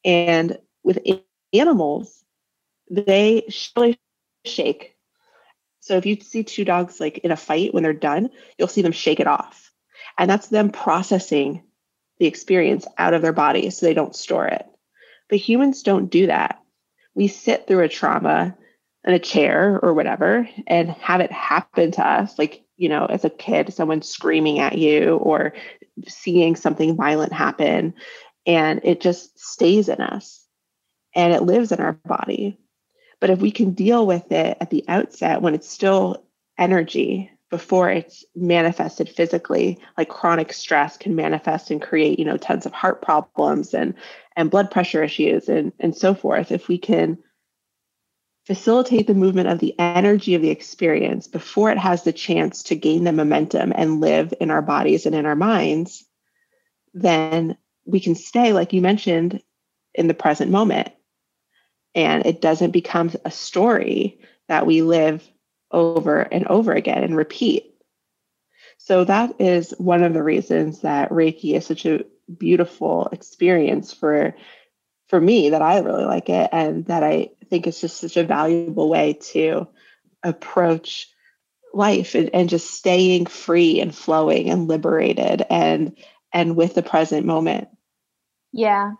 [0.04, 1.00] And with
[1.52, 2.24] animals,
[2.90, 3.98] they really
[4.44, 4.96] shake.
[5.80, 8.82] So if you see two dogs like in a fight when they're done, you'll see
[8.82, 9.72] them shake it off.
[10.16, 11.64] And that's them processing
[12.18, 14.64] the experience out of their body so they don't store it.
[15.28, 16.60] But humans don't do that.
[17.14, 18.56] We sit through a trauma
[19.04, 23.24] in a chair or whatever and have it happen to us like you know as
[23.24, 25.52] a kid someone screaming at you or
[26.06, 27.94] seeing something violent happen
[28.46, 30.42] and it just stays in us
[31.14, 32.58] and it lives in our body.
[33.20, 36.24] But if we can deal with it at the outset when it's still
[36.58, 42.64] energy before it's manifested physically like chronic stress can manifest and create you know tons
[42.66, 43.94] of heart problems and
[44.36, 47.18] and blood pressure issues and and so forth if we can
[48.46, 52.74] facilitate the movement of the energy of the experience before it has the chance to
[52.74, 56.04] gain the momentum and live in our bodies and in our minds
[56.94, 59.42] then we can stay like you mentioned
[59.94, 60.92] in the present moment
[61.94, 65.26] and it doesn't become a story that we live
[65.70, 67.74] over and over again and repeat.
[68.78, 72.04] So that is one of the reasons that Reiki is such a
[72.36, 74.34] beautiful experience for
[75.08, 78.24] for me that I really like it and that I think it's just such a
[78.24, 79.68] valuable way to
[80.22, 81.06] approach
[81.74, 85.94] life and, and just staying free and flowing and liberated and
[86.32, 87.68] and with the present moment.
[88.54, 88.92] Yeah.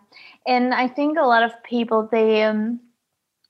[0.45, 2.79] And I think a lot of people they um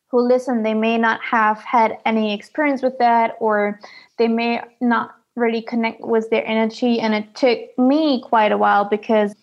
[0.10, 3.82] who listen, they may not have had any experience with that, or
[4.18, 6.98] they may not really connect with their energy.
[7.02, 9.36] And it took me quite a while because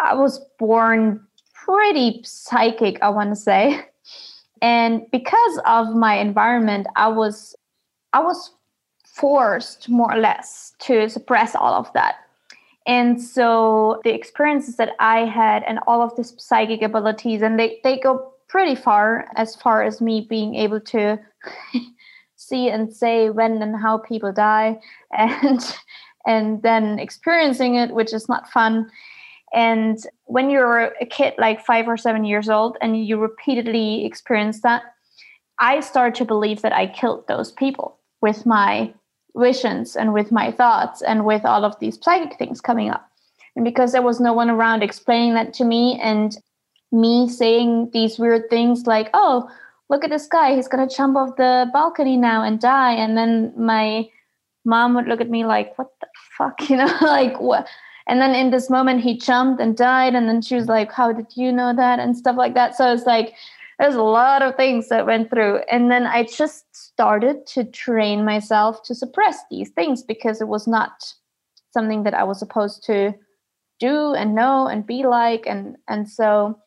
[0.00, 3.84] I was born pretty psychic, I want to say.
[4.62, 7.54] And because of my environment, I was
[8.12, 8.52] I was
[9.04, 12.16] forced more or less to suppress all of that.
[12.86, 17.80] And so the experiences that I had and all of these psychic abilities, and they,
[17.82, 21.18] they go pretty far as far as me being able to
[22.36, 24.78] see and say when and how people die
[25.16, 25.74] and
[26.26, 28.88] and then experiencing it which is not fun
[29.54, 34.62] and when you're a kid like 5 or 7 years old and you repeatedly experience
[34.62, 34.82] that
[35.60, 38.92] i start to believe that i killed those people with my
[39.36, 43.10] visions and with my thoughts and with all of these psychic things coming up
[43.56, 46.36] and because there was no one around explaining that to me and
[46.92, 49.50] me saying these weird things like, oh,
[49.88, 52.92] look at this guy, he's gonna jump off the balcony now and die.
[52.92, 54.08] And then my
[54.64, 57.66] mom would look at me like, what the fuck, you know, like what?
[58.08, 60.14] And then in this moment, he jumped and died.
[60.14, 61.98] And then she was like, how did you know that?
[61.98, 62.76] And stuff like that.
[62.76, 63.34] So it's like,
[63.78, 65.60] there's a lot of things that went through.
[65.70, 70.66] And then I just started to train myself to suppress these things because it was
[70.66, 71.12] not
[71.72, 73.12] something that I was supposed to
[73.80, 75.44] do and know and be like.
[75.46, 76.58] And, and so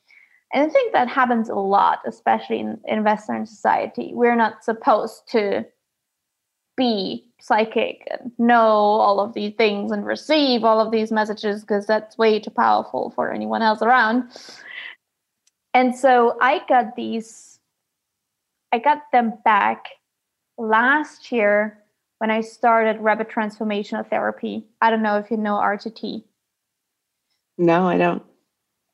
[0.54, 4.12] and I think that happens a lot, especially in, in Western society.
[4.14, 5.66] We're not supposed to
[6.80, 11.86] be psychic and know all of these things and receive all of these messages because
[11.86, 14.32] that's way too powerful for anyone else around.
[15.74, 17.60] And so I got these,
[18.72, 19.86] I got them back
[20.58, 21.78] last year
[22.20, 24.66] when I started rapid transformational therapy.
[24.82, 26.24] I don't know if you know RTT.
[27.58, 28.24] No, I don't.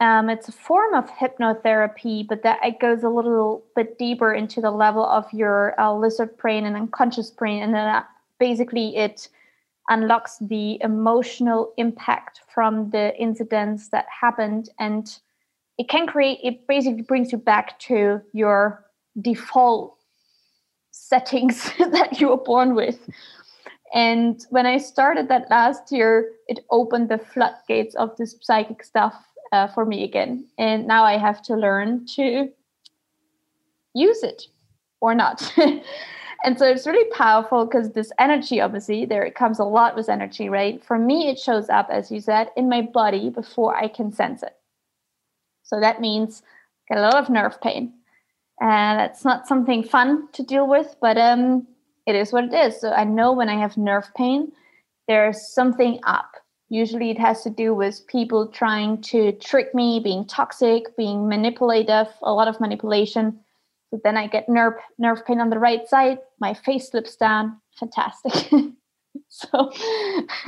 [0.02, 4.60] Um, it's a form of hypnotherapy, but that it goes a little bit deeper into
[4.60, 8.04] the level of your uh, lizard brain and unconscious brain, and then uh,
[8.38, 9.30] basically it
[9.88, 15.20] unlocks the emotional impact from the incidents that happened, and
[15.78, 16.40] it can create.
[16.44, 18.84] It basically brings you back to your
[19.22, 19.96] default
[20.92, 23.00] settings that you were born with.
[23.94, 29.16] And when I started that last year, it opened the floodgates of this psychic stuff
[29.52, 30.46] uh, for me again.
[30.58, 32.50] And now I have to learn to
[33.94, 34.44] use it
[35.02, 35.54] or not.
[36.44, 40.10] and so it's really powerful because this energy, obviously, there it comes a lot with
[40.10, 40.84] energy, right?
[40.84, 44.44] For me, it shows up, as you said, in my body before I can sense
[44.44, 44.56] it.
[45.64, 46.44] So that means
[46.90, 47.94] I get a lot of nerve pain.
[48.62, 51.68] And that's not something fun to deal with, but um,
[52.06, 52.80] it is what it is.
[52.80, 54.52] So I know when I have nerve pain,
[55.08, 56.36] there's something up
[56.70, 62.08] Usually it has to do with people trying to trick me, being toxic, being manipulative,
[62.24, 63.40] a lot of manipulation.
[63.92, 67.62] So then I get nerve nerve pain on the right side, my face slips down.
[67.80, 68.52] Fantastic.
[69.30, 69.72] so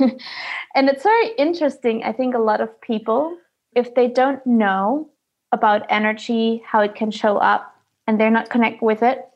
[0.74, 2.02] and it's very interesting.
[2.02, 3.36] I think a lot of people,
[3.76, 5.08] if they don't know
[5.52, 7.74] about energy, how it can show up,
[8.06, 9.28] and they're not connect with it,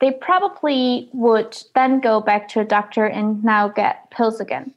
[0.00, 4.74] they probably would then go back to a doctor and now get pills again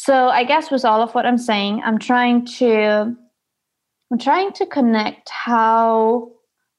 [0.00, 3.16] so I guess with all of what I'm saying, I'm trying to
[4.12, 6.30] I'm trying to connect how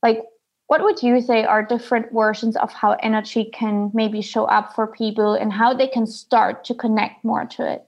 [0.01, 0.23] like
[0.67, 4.87] what would you say are different versions of how energy can maybe show up for
[4.87, 7.83] people and how they can start to connect more to it?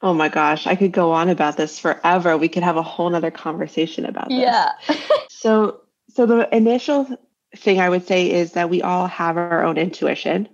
[0.00, 2.38] Oh my gosh, I could go on about this forever.
[2.38, 4.38] We could have a whole nother conversation about this.
[4.38, 4.72] Yeah.
[5.28, 7.06] so so the initial
[7.54, 10.48] thing I would say is that we all have our own intuition,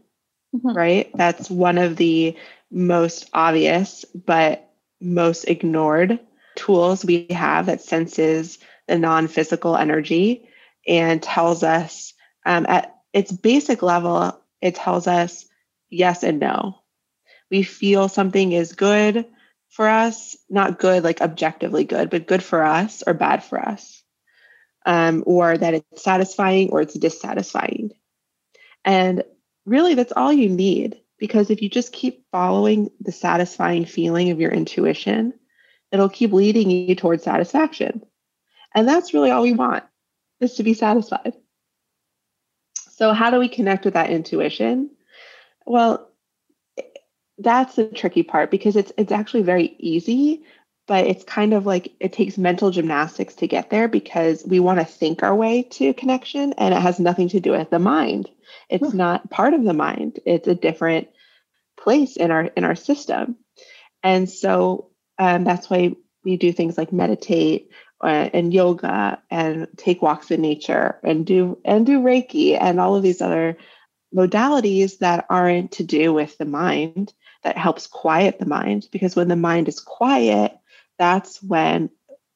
[0.53, 0.77] mm-hmm.
[0.77, 1.13] right?
[1.15, 2.37] That's one of the
[2.75, 4.69] most obvious but
[5.01, 6.19] most ignored
[6.57, 8.59] tools we have that senses
[8.89, 10.49] the non-physical energy
[10.87, 12.15] and tells us
[12.45, 15.47] um, at its basic level it tells us
[15.89, 16.81] yes and no.
[17.51, 19.27] We feel something is good
[19.69, 24.03] for us not good like objectively good but good for us or bad for us
[24.87, 27.91] um, or that it's satisfying or it's dissatisfying.
[28.85, 29.25] And
[29.65, 34.39] really that's all you need because if you just keep following the satisfying feeling of
[34.41, 35.33] your intuition,
[35.91, 38.03] it'll keep leading you towards satisfaction.
[38.75, 39.85] And that's really all we want
[40.41, 41.33] is to be satisfied.
[42.91, 44.91] So, how do we connect with that intuition?
[45.65, 46.11] Well,
[47.39, 50.43] that's the tricky part because it's it's actually very easy,
[50.87, 54.79] but it's kind of like it takes mental gymnastics to get there because we want
[54.79, 58.29] to think our way to connection and it has nothing to do with the mind.
[58.69, 58.99] It's hmm.
[58.99, 60.21] not part of the mind.
[60.27, 61.09] It's a different
[61.85, 63.37] place in our in our system.
[64.03, 67.71] And so um, that's why we do things like meditate
[68.03, 72.97] uh, and yoga and take walks in nature and do and do Reiki and all
[72.97, 73.57] of these other
[74.15, 77.13] modalities that aren't to do with the mind
[77.43, 80.53] that helps quiet the mind because when the mind is quiet
[80.99, 81.91] that's when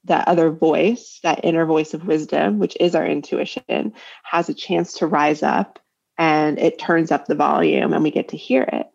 [0.05, 3.93] that other voice that inner voice of wisdom which is our intuition
[4.25, 5.79] has a chance to rise up
[6.17, 8.87] and it turns up the volume and we get to hear it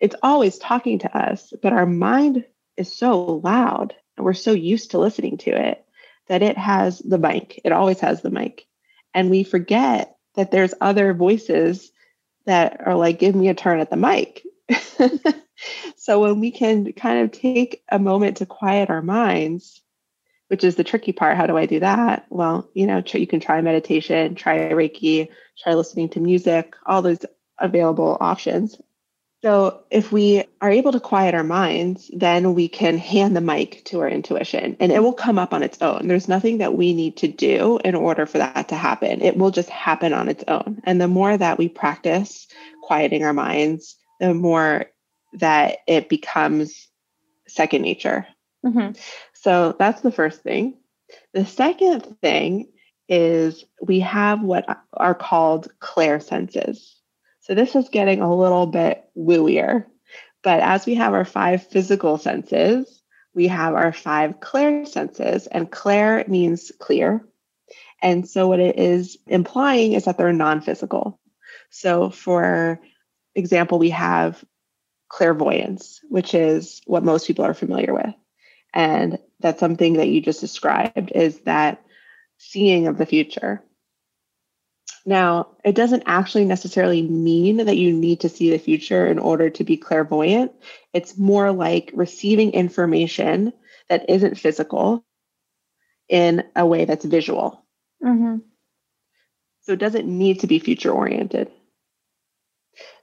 [0.00, 2.44] it's always talking to us, but our mind
[2.76, 5.84] is so loud and we're so used to listening to it
[6.28, 7.60] that it has the mic.
[7.64, 8.66] It always has the mic.
[9.14, 11.90] And we forget that there's other voices
[12.44, 14.44] that are like, give me a turn at the mic.
[15.96, 19.80] so when we can kind of take a moment to quiet our minds,
[20.48, 22.26] which is the tricky part, how do I do that?
[22.30, 25.28] Well, you know, you can try meditation, try Reiki,
[25.62, 27.24] try listening to music, all those
[27.58, 28.80] available options.
[29.44, 33.84] So, if we are able to quiet our minds, then we can hand the mic
[33.84, 36.08] to our intuition and it will come up on its own.
[36.08, 39.22] There's nothing that we need to do in order for that to happen.
[39.22, 40.80] It will just happen on its own.
[40.82, 42.48] And the more that we practice
[42.82, 44.86] quieting our minds, the more
[45.34, 46.88] that it becomes
[47.46, 48.26] second nature.
[48.66, 49.00] Mm-hmm.
[49.34, 50.78] So, that's the first thing.
[51.32, 52.72] The second thing
[53.08, 56.97] is we have what are called clairsenses.
[57.48, 59.86] So this is getting a little bit wooier.
[60.42, 63.02] But as we have our five physical senses,
[63.34, 67.24] we have our five clair senses, and clair means clear.
[68.02, 71.20] And so what it is implying is that they're non physical.
[71.70, 72.80] So, for
[73.34, 74.44] example, we have
[75.08, 78.14] clairvoyance, which is what most people are familiar with.
[78.74, 81.82] And that's something that you just described is that
[82.36, 83.62] seeing of the future.
[85.08, 89.48] Now, it doesn't actually necessarily mean that you need to see the future in order
[89.48, 90.52] to be clairvoyant.
[90.92, 93.54] It's more like receiving information
[93.88, 95.02] that isn't physical
[96.10, 97.64] in a way that's visual.
[98.04, 98.40] Mm-hmm.
[99.62, 101.50] So it doesn't need to be future oriented.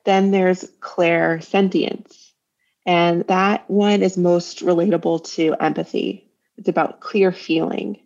[0.04, 2.16] Then there's clairsentience.
[2.86, 6.32] And that one is most relatable to empathy.
[6.56, 8.05] It's about clear feeling.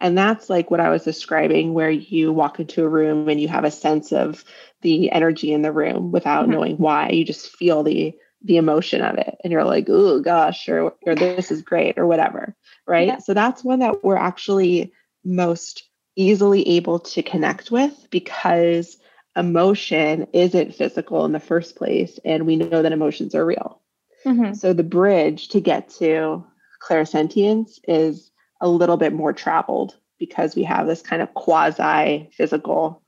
[0.00, 3.48] And that's like what I was describing, where you walk into a room and you
[3.48, 4.44] have a sense of
[4.82, 6.52] the energy in the room without mm-hmm.
[6.52, 7.10] knowing why.
[7.10, 9.36] You just feel the the emotion of it.
[9.42, 12.54] And you're like, oh gosh, or, or this is great, or whatever.
[12.86, 13.08] Right.
[13.08, 13.18] Yeah.
[13.18, 14.92] So that's one that we're actually
[15.24, 15.82] most
[16.14, 18.96] easily able to connect with because
[19.36, 22.18] emotion isn't physical in the first place.
[22.24, 23.82] And we know that emotions are real.
[24.24, 24.54] Mm-hmm.
[24.54, 26.44] So the bridge to get to
[26.82, 28.27] clairsentience is
[28.60, 33.02] a little bit more traveled because we have this kind of quasi physical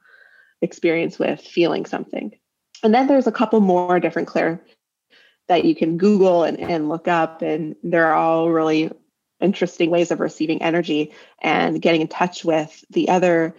[0.62, 2.32] experience with feeling something.
[2.82, 4.62] And then there's a couple more different clair
[5.48, 8.90] that you can Google and, and look up, and they're all really
[9.40, 13.56] interesting ways of receiving energy and getting in touch with the other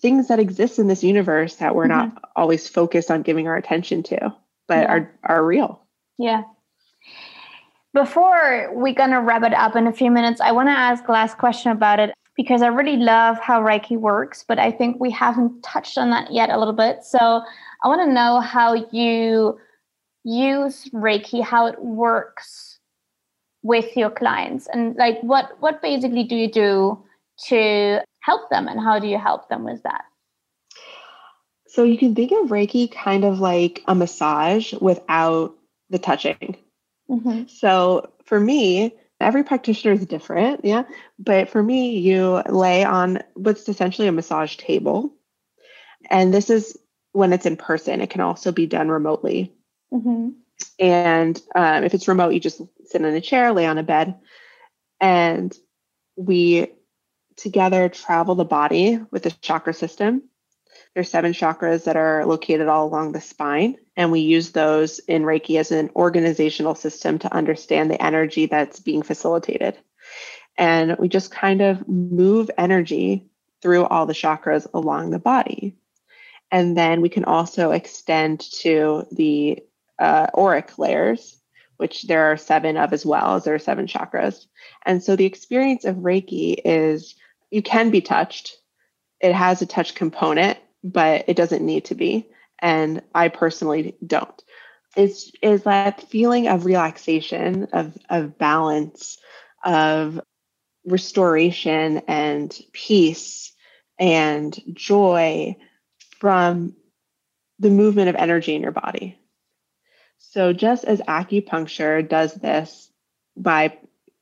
[0.00, 2.14] things that exist in this universe that we're mm-hmm.
[2.14, 4.34] not always focused on giving our attention to,
[4.66, 4.92] but yeah.
[4.92, 5.82] are are real.
[6.18, 6.44] Yeah.
[7.96, 11.38] Before we're gonna wrap it up in a few minutes, I want to ask last
[11.38, 15.62] question about it because I really love how Reiki works, but I think we haven't
[15.62, 17.04] touched on that yet a little bit.
[17.04, 17.18] So
[17.82, 19.58] I want to know how you
[20.24, 22.78] use Reiki, how it works
[23.62, 27.02] with your clients, and like what what basically do you do
[27.48, 30.04] to help them, and how do you help them with that?
[31.66, 35.54] So you can think of Reiki kind of like a massage without
[35.88, 36.58] the touching.
[37.10, 37.46] Mm-hmm.
[37.48, 40.84] So for me, every practitioner is different, yeah.
[41.18, 45.14] But for me, you lay on what's essentially a massage table,
[46.10, 46.76] and this is
[47.12, 48.00] when it's in person.
[48.00, 49.52] It can also be done remotely.
[49.92, 50.30] Mm-hmm.
[50.78, 54.16] And um, if it's remote, you just sit in a chair, lay on a bed,
[55.00, 55.56] and
[56.16, 56.68] we
[57.36, 60.22] together travel the body with the chakra system.
[60.96, 65.24] There's seven chakras that are located all along the spine, and we use those in
[65.24, 69.76] Reiki as an organizational system to understand the energy that's being facilitated.
[70.56, 73.28] And we just kind of move energy
[73.60, 75.76] through all the chakras along the body.
[76.50, 79.62] And then we can also extend to the
[79.98, 81.36] uh, auric layers,
[81.76, 84.46] which there are seven of as well, as there are seven chakras.
[84.86, 87.16] And so the experience of Reiki is
[87.50, 88.56] you can be touched.
[89.20, 92.28] It has a touch component, but it doesn't need to be.
[92.60, 94.42] And I personally don't.
[94.96, 99.18] It's is that feeling of relaxation, of of balance,
[99.64, 100.20] of
[100.86, 103.52] restoration and peace
[103.98, 105.56] and joy
[106.18, 106.74] from
[107.58, 109.18] the movement of energy in your body.
[110.18, 112.90] So, just as acupuncture does this
[113.36, 113.78] by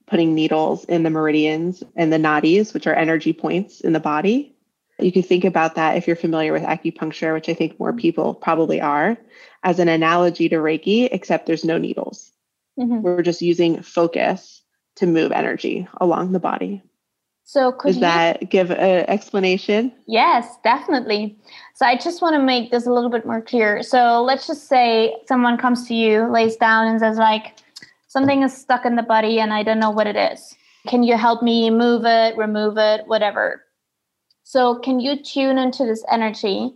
[0.07, 4.54] putting needles in the meridians and the nadis, which are energy points in the body,
[5.05, 8.35] you can think about that if you're familiar with acupuncture, which I think more people
[8.35, 9.19] probably are,
[9.63, 12.33] as an analogy to Reiki, except there's no needles.
[12.79, 13.03] Mm-hmm.
[13.03, 14.63] We're just using focus
[14.97, 16.83] to move energy along the body.
[17.45, 19.93] So could Does you, that give an explanation?
[20.07, 21.39] Yes, definitely.
[21.75, 23.83] So I just want to make this a little bit more clear.
[23.83, 27.59] So let's just say someone comes to you, lays down and says like
[28.09, 30.57] something is stuck in the body and I don't know what it is.
[30.87, 33.63] Can you help me move it, remove it, whatever?
[34.45, 36.75] So can you tune into this energy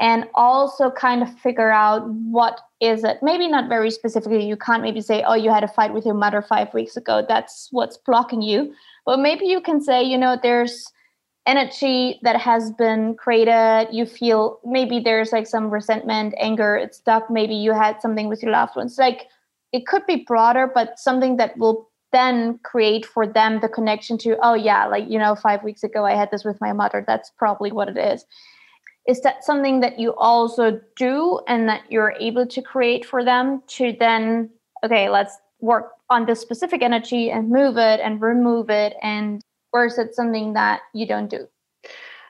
[0.00, 3.18] and also kind of figure out what is it?
[3.22, 4.46] Maybe not very specifically.
[4.46, 7.24] You can't maybe say, "Oh, you had a fight with your mother 5 weeks ago.
[7.28, 8.72] That's what's blocking you."
[9.04, 10.92] But maybe you can say, you know, there's
[11.46, 13.88] energy that has been created.
[13.90, 17.30] You feel maybe there's like some resentment, anger, it's stuck.
[17.30, 18.98] Maybe you had something with your loved ones.
[18.98, 19.28] Like
[19.72, 24.36] it could be broader, but something that will then create for them the connection to,
[24.42, 27.04] oh, yeah, like, you know, five weeks ago I had this with my mother.
[27.06, 28.24] That's probably what it is.
[29.06, 33.62] Is that something that you also do and that you're able to create for them
[33.68, 34.50] to then,
[34.84, 39.42] okay, let's work on this specific energy and move it and remove it and
[39.72, 41.46] or is it something that you don't do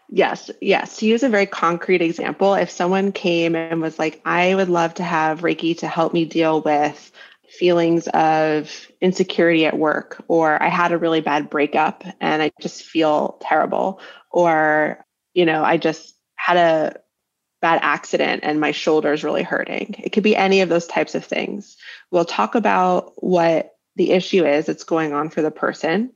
[0.09, 4.55] yes yes to use a very concrete example if someone came and was like i
[4.55, 7.13] would love to have reiki to help me deal with
[7.59, 12.85] feelings of insecurity at work or i had a really bad breakup and i just
[12.85, 14.01] feel terrible
[14.31, 15.05] or
[15.35, 16.97] you know i just had a
[17.61, 19.95] bad accident and my shoulder is really hurting.
[19.99, 21.77] It could be any of those types of things.
[22.11, 26.13] We'll talk about what the issue is that's going on for the person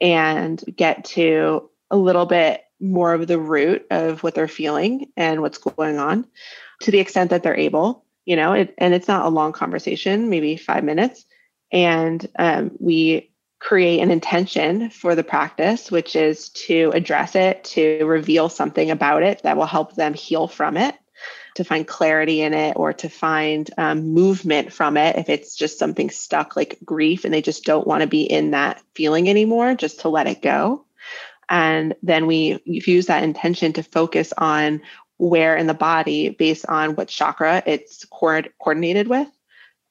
[0.00, 5.40] and get to a little bit more of the root of what they're feeling and
[5.40, 6.26] what's going on
[6.82, 10.28] to the extent that they're able, you know, it, and it's not a long conversation,
[10.28, 11.24] maybe five minutes.
[11.72, 18.04] And um, we create an intention for the practice, which is to address it, to
[18.04, 20.94] reveal something about it that will help them heal from it,
[21.54, 25.16] to find clarity in it, or to find um, movement from it.
[25.16, 28.50] If it's just something stuck like grief and they just don't want to be in
[28.50, 30.84] that feeling anymore, just to let it go.
[31.48, 34.82] And then we use that intention to focus on
[35.18, 39.28] where in the body based on what chakra it's coordinated with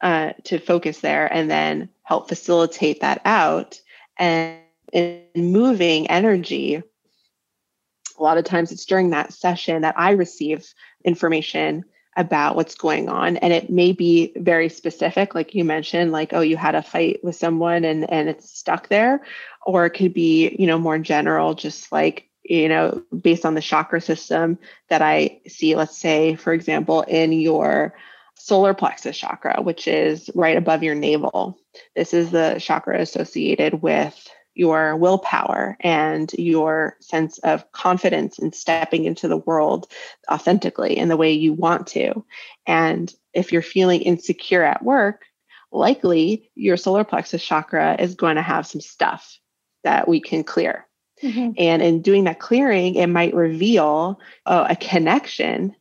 [0.02, 3.80] uh, to focus there and then help facilitate that out.
[4.18, 4.60] And
[4.94, 10.66] in moving energy, a lot of times it's during that session that I receive
[11.04, 11.86] information
[12.18, 16.40] about what's going on and it may be very specific like you mentioned like oh
[16.40, 19.22] you had a fight with someone and and it's stuck there
[19.66, 23.62] or it could be you know more general just like you know based on the
[23.62, 24.58] chakra system
[24.90, 27.94] that i see let's say for example in your
[28.36, 31.58] solar plexus chakra, which is right above your navel.
[31.96, 39.04] This is the chakra associated with your willpower and your sense of confidence in stepping
[39.04, 39.88] into the world
[40.32, 42.26] authentically in the way you want to.
[42.66, 45.24] And if you're feeling insecure at work,
[45.72, 49.40] likely your solar plexus chakra is going to have some stuff
[49.84, 50.85] that we can clear.
[51.24, 51.52] Mm-hmm.
[51.58, 55.76] And in doing that clearing, it might reveal uh, a connection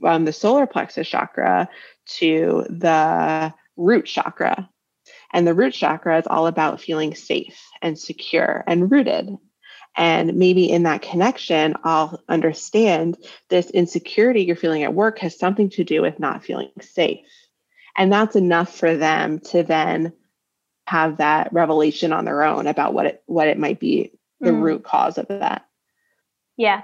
[0.00, 1.68] from the solar plexus chakra
[2.06, 4.68] to the root chakra.
[5.32, 9.36] And the root chakra is all about feeling safe and secure and rooted.
[9.96, 13.16] And maybe in that connection, I'll understand
[13.48, 17.26] this insecurity you're feeling at work has something to do with not feeling safe.
[17.96, 20.12] And that's enough for them to then
[20.86, 24.62] have that revelation on their own about what it what it might be the mm.
[24.62, 25.66] root cause of that.
[26.56, 26.82] Yeah,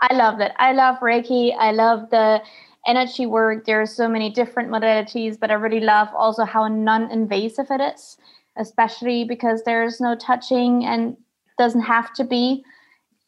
[0.00, 0.54] I love that.
[0.58, 1.56] I love Reiki.
[1.58, 2.42] I love the
[2.86, 3.66] energy work.
[3.66, 8.16] There are so many different modalities, but I really love also how non-invasive it is,
[8.56, 11.16] especially because there's no touching and
[11.58, 12.64] doesn't have to be.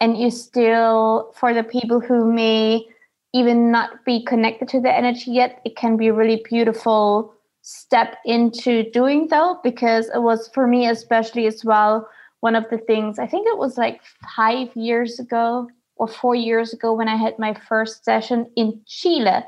[0.01, 2.87] And you still, for the people who may
[3.35, 8.17] even not be connected to the energy yet, it can be a really beautiful step
[8.25, 12.09] into doing though, because it was for me especially as well
[12.41, 14.01] one of the things I think it was like
[14.37, 19.45] five years ago or four years ago when I had my first session in Chile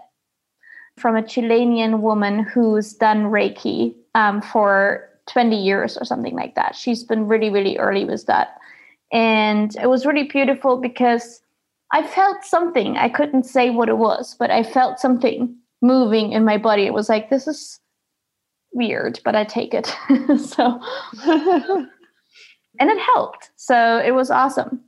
[0.98, 6.76] from a Chilean woman who's done Reiki um, for 20 years or something like that.
[6.76, 8.58] She's been really, really early with that.
[9.12, 11.40] And it was really beautiful because
[11.92, 12.96] I felt something.
[12.96, 16.84] I couldn't say what it was, but I felt something moving in my body.
[16.86, 17.80] It was like, this is
[18.72, 19.94] weird, but I take it.
[20.38, 20.80] so,
[22.82, 23.50] and it helped.
[23.54, 24.80] So it was awesome.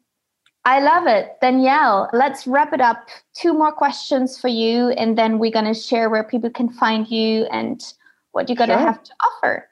[0.65, 1.37] I love it.
[1.41, 3.07] Danielle, let's wrap it up.
[3.35, 7.09] Two more questions for you, and then we're going to share where people can find
[7.09, 7.81] you and
[8.33, 8.85] what you're going to sure.
[8.85, 9.69] have to offer.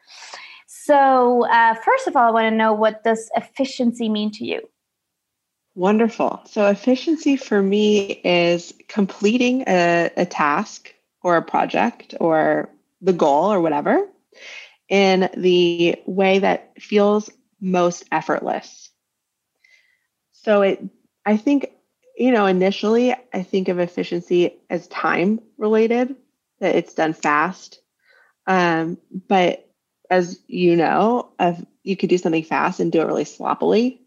[0.69, 4.61] So, uh, first of all, I want to know what does efficiency mean to you?
[5.75, 6.43] Wonderful.
[6.45, 10.95] So, efficiency for me is completing a, a task
[11.25, 12.69] or a project or
[13.01, 14.07] the goal or whatever
[14.89, 17.29] in the way that feels
[17.63, 18.91] most effortless.
[20.33, 20.85] So it,
[21.25, 21.71] I think,
[22.19, 26.17] you know, initially I think of efficiency as time related,
[26.61, 27.81] that it's done fast.
[28.47, 28.99] Um,
[29.29, 29.69] but
[30.11, 34.03] as you know, of you could do something fast and do it really sloppily,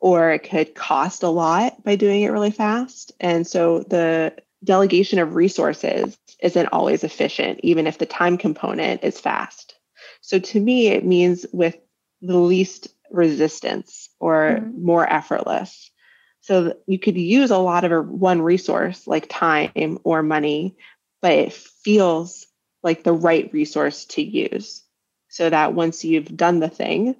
[0.00, 3.12] or it could cost a lot by doing it really fast.
[3.20, 4.34] And so the
[4.64, 9.76] delegation of resources isn't always efficient, even if the time component is fast.
[10.20, 11.76] So to me, it means with
[12.22, 14.84] the least resistance or mm-hmm.
[14.84, 15.90] more effortless.
[16.42, 20.76] So you could use a lot of a, one resource like time or money,
[21.20, 22.46] but it feels
[22.82, 24.82] like the right resource to use
[25.28, 27.14] so that once you've done the thing,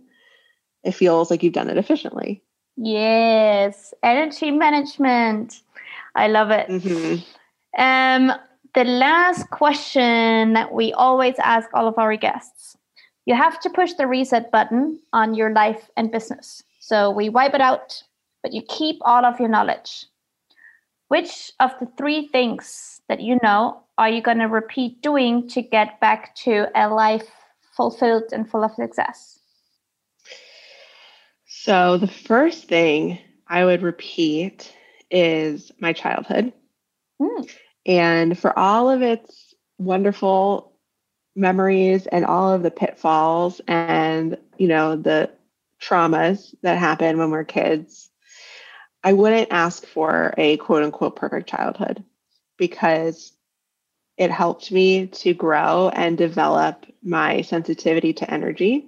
[0.83, 2.43] it feels like you've done it efficiently.
[2.77, 5.61] Yes, energy management.
[6.15, 6.69] I love it.
[6.69, 7.81] Mm-hmm.
[7.81, 8.33] Um,
[8.75, 12.77] the last question that we always ask all of our guests
[13.31, 16.65] you have to push the reset button on your life and business.
[16.81, 18.03] So we wipe it out,
[18.43, 20.05] but you keep all of your knowledge.
[21.09, 25.63] Which of the three things that you know are you going to repeat doing to
[25.63, 27.31] get back to a life
[27.77, 29.39] fulfilled and full of success?
[31.47, 34.75] So, the first thing I would repeat
[35.11, 36.53] is my childhood
[37.21, 37.51] Mm.
[37.87, 40.70] And for all of its wonderful
[41.41, 45.31] memories and all of the pitfalls and, you know, the
[45.83, 48.11] traumas that happen when we're kids,
[49.03, 52.05] I wouldn't ask for a quote unquote perfect childhood
[52.59, 53.33] because
[54.19, 58.87] it helped me to grow and develop my sensitivity to energy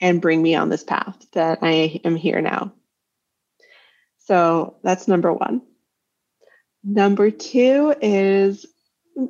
[0.00, 2.72] and bring me on this path that I am here now.
[4.20, 5.60] So that's number one.
[6.82, 8.64] Number two is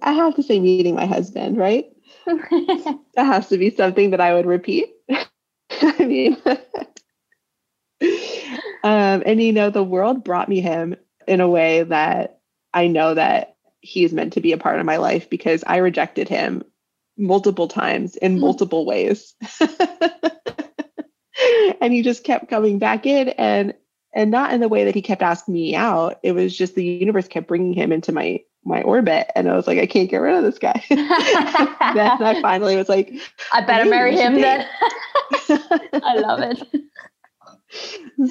[0.03, 1.87] I have to say meeting my husband, right?
[2.27, 4.91] That has to be something that I would repeat.
[5.11, 6.37] I mean,
[8.83, 10.97] um, and you know, the world brought me him
[11.27, 12.41] in a way that
[12.73, 16.29] I know that he's meant to be a part of my life because I rejected
[16.29, 16.63] him
[17.17, 18.41] multiple times in hmm.
[18.41, 19.35] multiple ways.
[21.81, 23.75] and he just kept coming back in and
[24.13, 26.19] and not in the way that he kept asking me out.
[26.25, 29.67] It was just the universe kept bringing him into my my orbit, and I was
[29.67, 30.83] like, I can't get rid of this guy.
[30.91, 33.13] then I finally was like,
[33.53, 34.67] I better hey, marry him then.
[36.03, 36.63] I love it.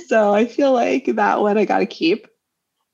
[0.08, 2.28] So I feel like that one I got to keep,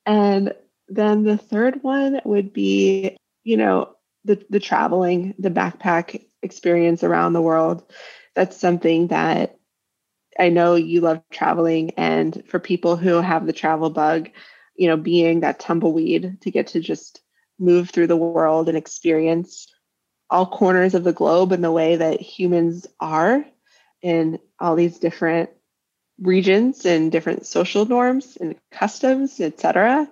[0.05, 0.53] and
[0.87, 7.33] then the third one would be, you know, the the traveling, the backpack experience around
[7.33, 7.83] the world.
[8.35, 9.57] That's something that
[10.39, 14.29] I know you love traveling, and for people who have the travel bug,
[14.75, 17.21] you know, being that tumbleweed to get to just
[17.59, 19.67] move through the world and experience
[20.29, 23.45] all corners of the globe in the way that humans are
[24.01, 25.49] in all these different
[26.19, 30.09] regions and different social norms and customs, etc.,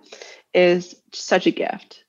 [0.53, 2.03] is such a gift.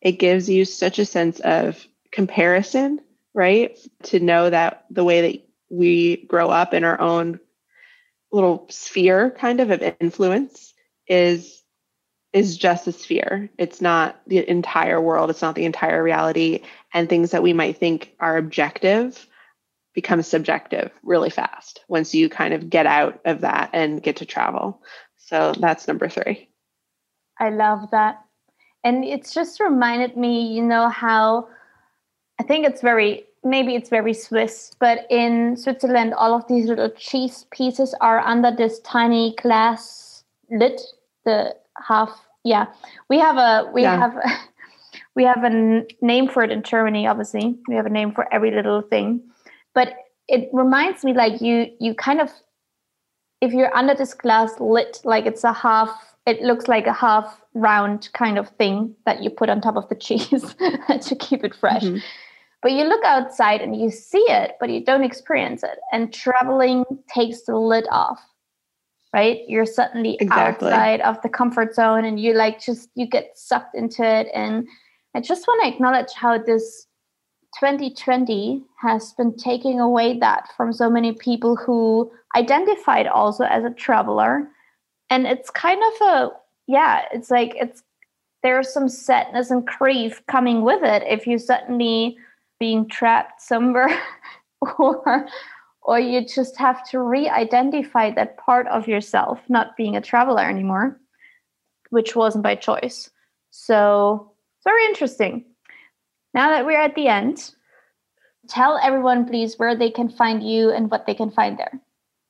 [0.00, 3.00] It gives you such a sense of comparison,
[3.34, 3.78] right?
[4.04, 7.40] To know that the way that we grow up in our own
[8.30, 10.74] little sphere kind of of influence
[11.06, 11.62] is
[12.32, 13.48] is just a sphere.
[13.58, 15.30] It's not the entire world.
[15.30, 16.60] It's not the entire reality.
[16.92, 19.26] And things that we might think are objective
[19.94, 24.26] become subjective really fast once you kind of get out of that and get to
[24.26, 24.82] travel.
[25.16, 26.48] So that's number three.
[27.40, 28.20] I love that.
[28.84, 31.48] And it's just reminded me you know how
[32.40, 36.90] i think it's very maybe it's very Swiss, but in Switzerland, all of these little
[36.90, 40.80] cheese pieces are under this tiny glass lid.
[41.24, 41.56] The
[41.86, 42.10] half,
[42.44, 42.66] yeah,
[43.08, 43.96] we have a we yeah.
[43.96, 44.22] have a,
[45.16, 47.06] we have a name for it in Germany.
[47.06, 49.22] Obviously, we have a name for every little thing,
[49.74, 49.94] but
[50.28, 52.30] it reminds me like you you kind of
[53.40, 55.90] if you're under this glass lid, like it's a half.
[56.26, 59.88] It looks like a half round kind of thing that you put on top of
[59.88, 60.54] the cheese
[61.00, 61.84] to keep it fresh.
[61.84, 61.98] Mm-hmm
[62.62, 65.78] but you look outside and you see it, but you don't experience it.
[65.92, 68.20] And traveling takes the lid off,
[69.12, 69.40] right?
[69.48, 70.68] You're suddenly exactly.
[70.68, 74.28] outside of the comfort zone and you like just, you get sucked into it.
[74.34, 74.66] And
[75.14, 76.86] I just want to acknowledge how this
[77.58, 83.70] 2020 has been taking away that from so many people who identified also as a
[83.70, 84.48] traveler.
[85.08, 86.30] And it's kind of a,
[86.66, 87.82] yeah, it's like, it's,
[88.42, 92.16] there's some sadness and grief coming with it if you suddenly
[92.60, 93.98] being trapped somewhere
[94.78, 95.26] or
[95.88, 101.00] or you just have to re-identify that part of yourself not being a traveler anymore
[101.88, 103.10] which wasn't by choice
[103.50, 105.44] so it's very interesting
[106.34, 107.54] now that we're at the end
[108.48, 111.80] tell everyone please where they can find you and what they can find there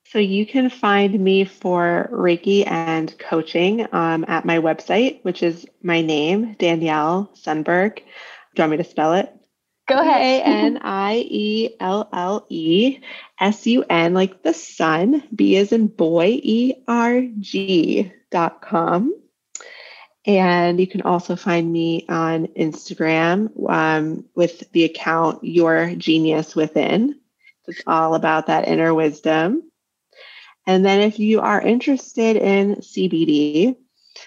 [0.05, 5.67] so you can find me for Reiki and coaching um, at my website, which is
[5.83, 7.97] my name, Danielle Sunberg.
[7.97, 8.01] Do
[8.55, 9.31] you want me to spell it?
[9.89, 10.21] Go ahead.
[10.21, 12.99] A N I E L L E
[13.39, 19.15] S U N, like the sun, B is in boy, E R G dot com.
[20.27, 27.19] And you can also find me on Instagram um, with the account Your Genius Within.
[27.67, 29.63] It's all about that inner wisdom.
[30.67, 33.75] And then if you are interested in CBD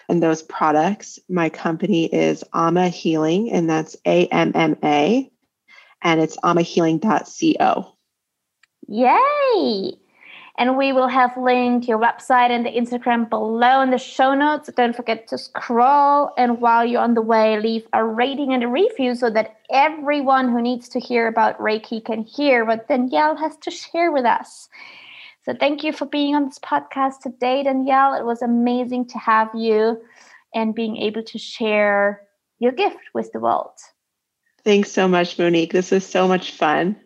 [0.09, 5.31] and those products, my company is AMMA Healing, and that's A M M A
[6.03, 7.93] and it's ammahealing.co.
[8.89, 9.95] Yay!
[10.59, 14.69] And we will have linked your website and the Instagram below in the show notes.
[14.77, 16.31] Don't forget to scroll.
[16.37, 20.51] And while you're on the way, leave a rating and a review so that everyone
[20.51, 24.69] who needs to hear about Reiki can hear what Danielle has to share with us.
[25.45, 28.15] So thank you for being on this podcast today, Danielle.
[28.15, 30.03] It was amazing to have you
[30.55, 32.23] and being able to share
[32.59, 33.73] your gift with the world.
[34.65, 35.73] Thanks so much, Monique.
[35.73, 36.97] This was so much fun.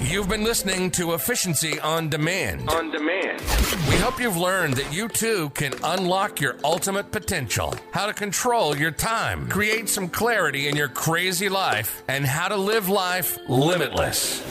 [0.00, 2.68] You've been listening to Efficiency on Demand.
[2.68, 3.40] On demand.
[3.88, 8.76] We hope you've learned that you too can unlock your ultimate potential, how to control
[8.76, 14.42] your time, create some clarity in your crazy life, and how to live life limitless.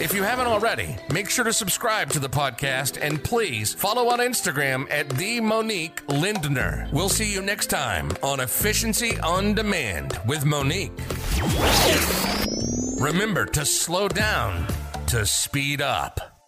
[0.00, 4.18] If you haven't already, make sure to subscribe to the podcast and please follow on
[4.18, 6.88] Instagram at the Monique Lindner.
[6.90, 10.98] We'll see you next time on Efficiency on Demand with Monique.
[12.98, 14.66] Remember to slow down
[15.08, 16.39] to speed up.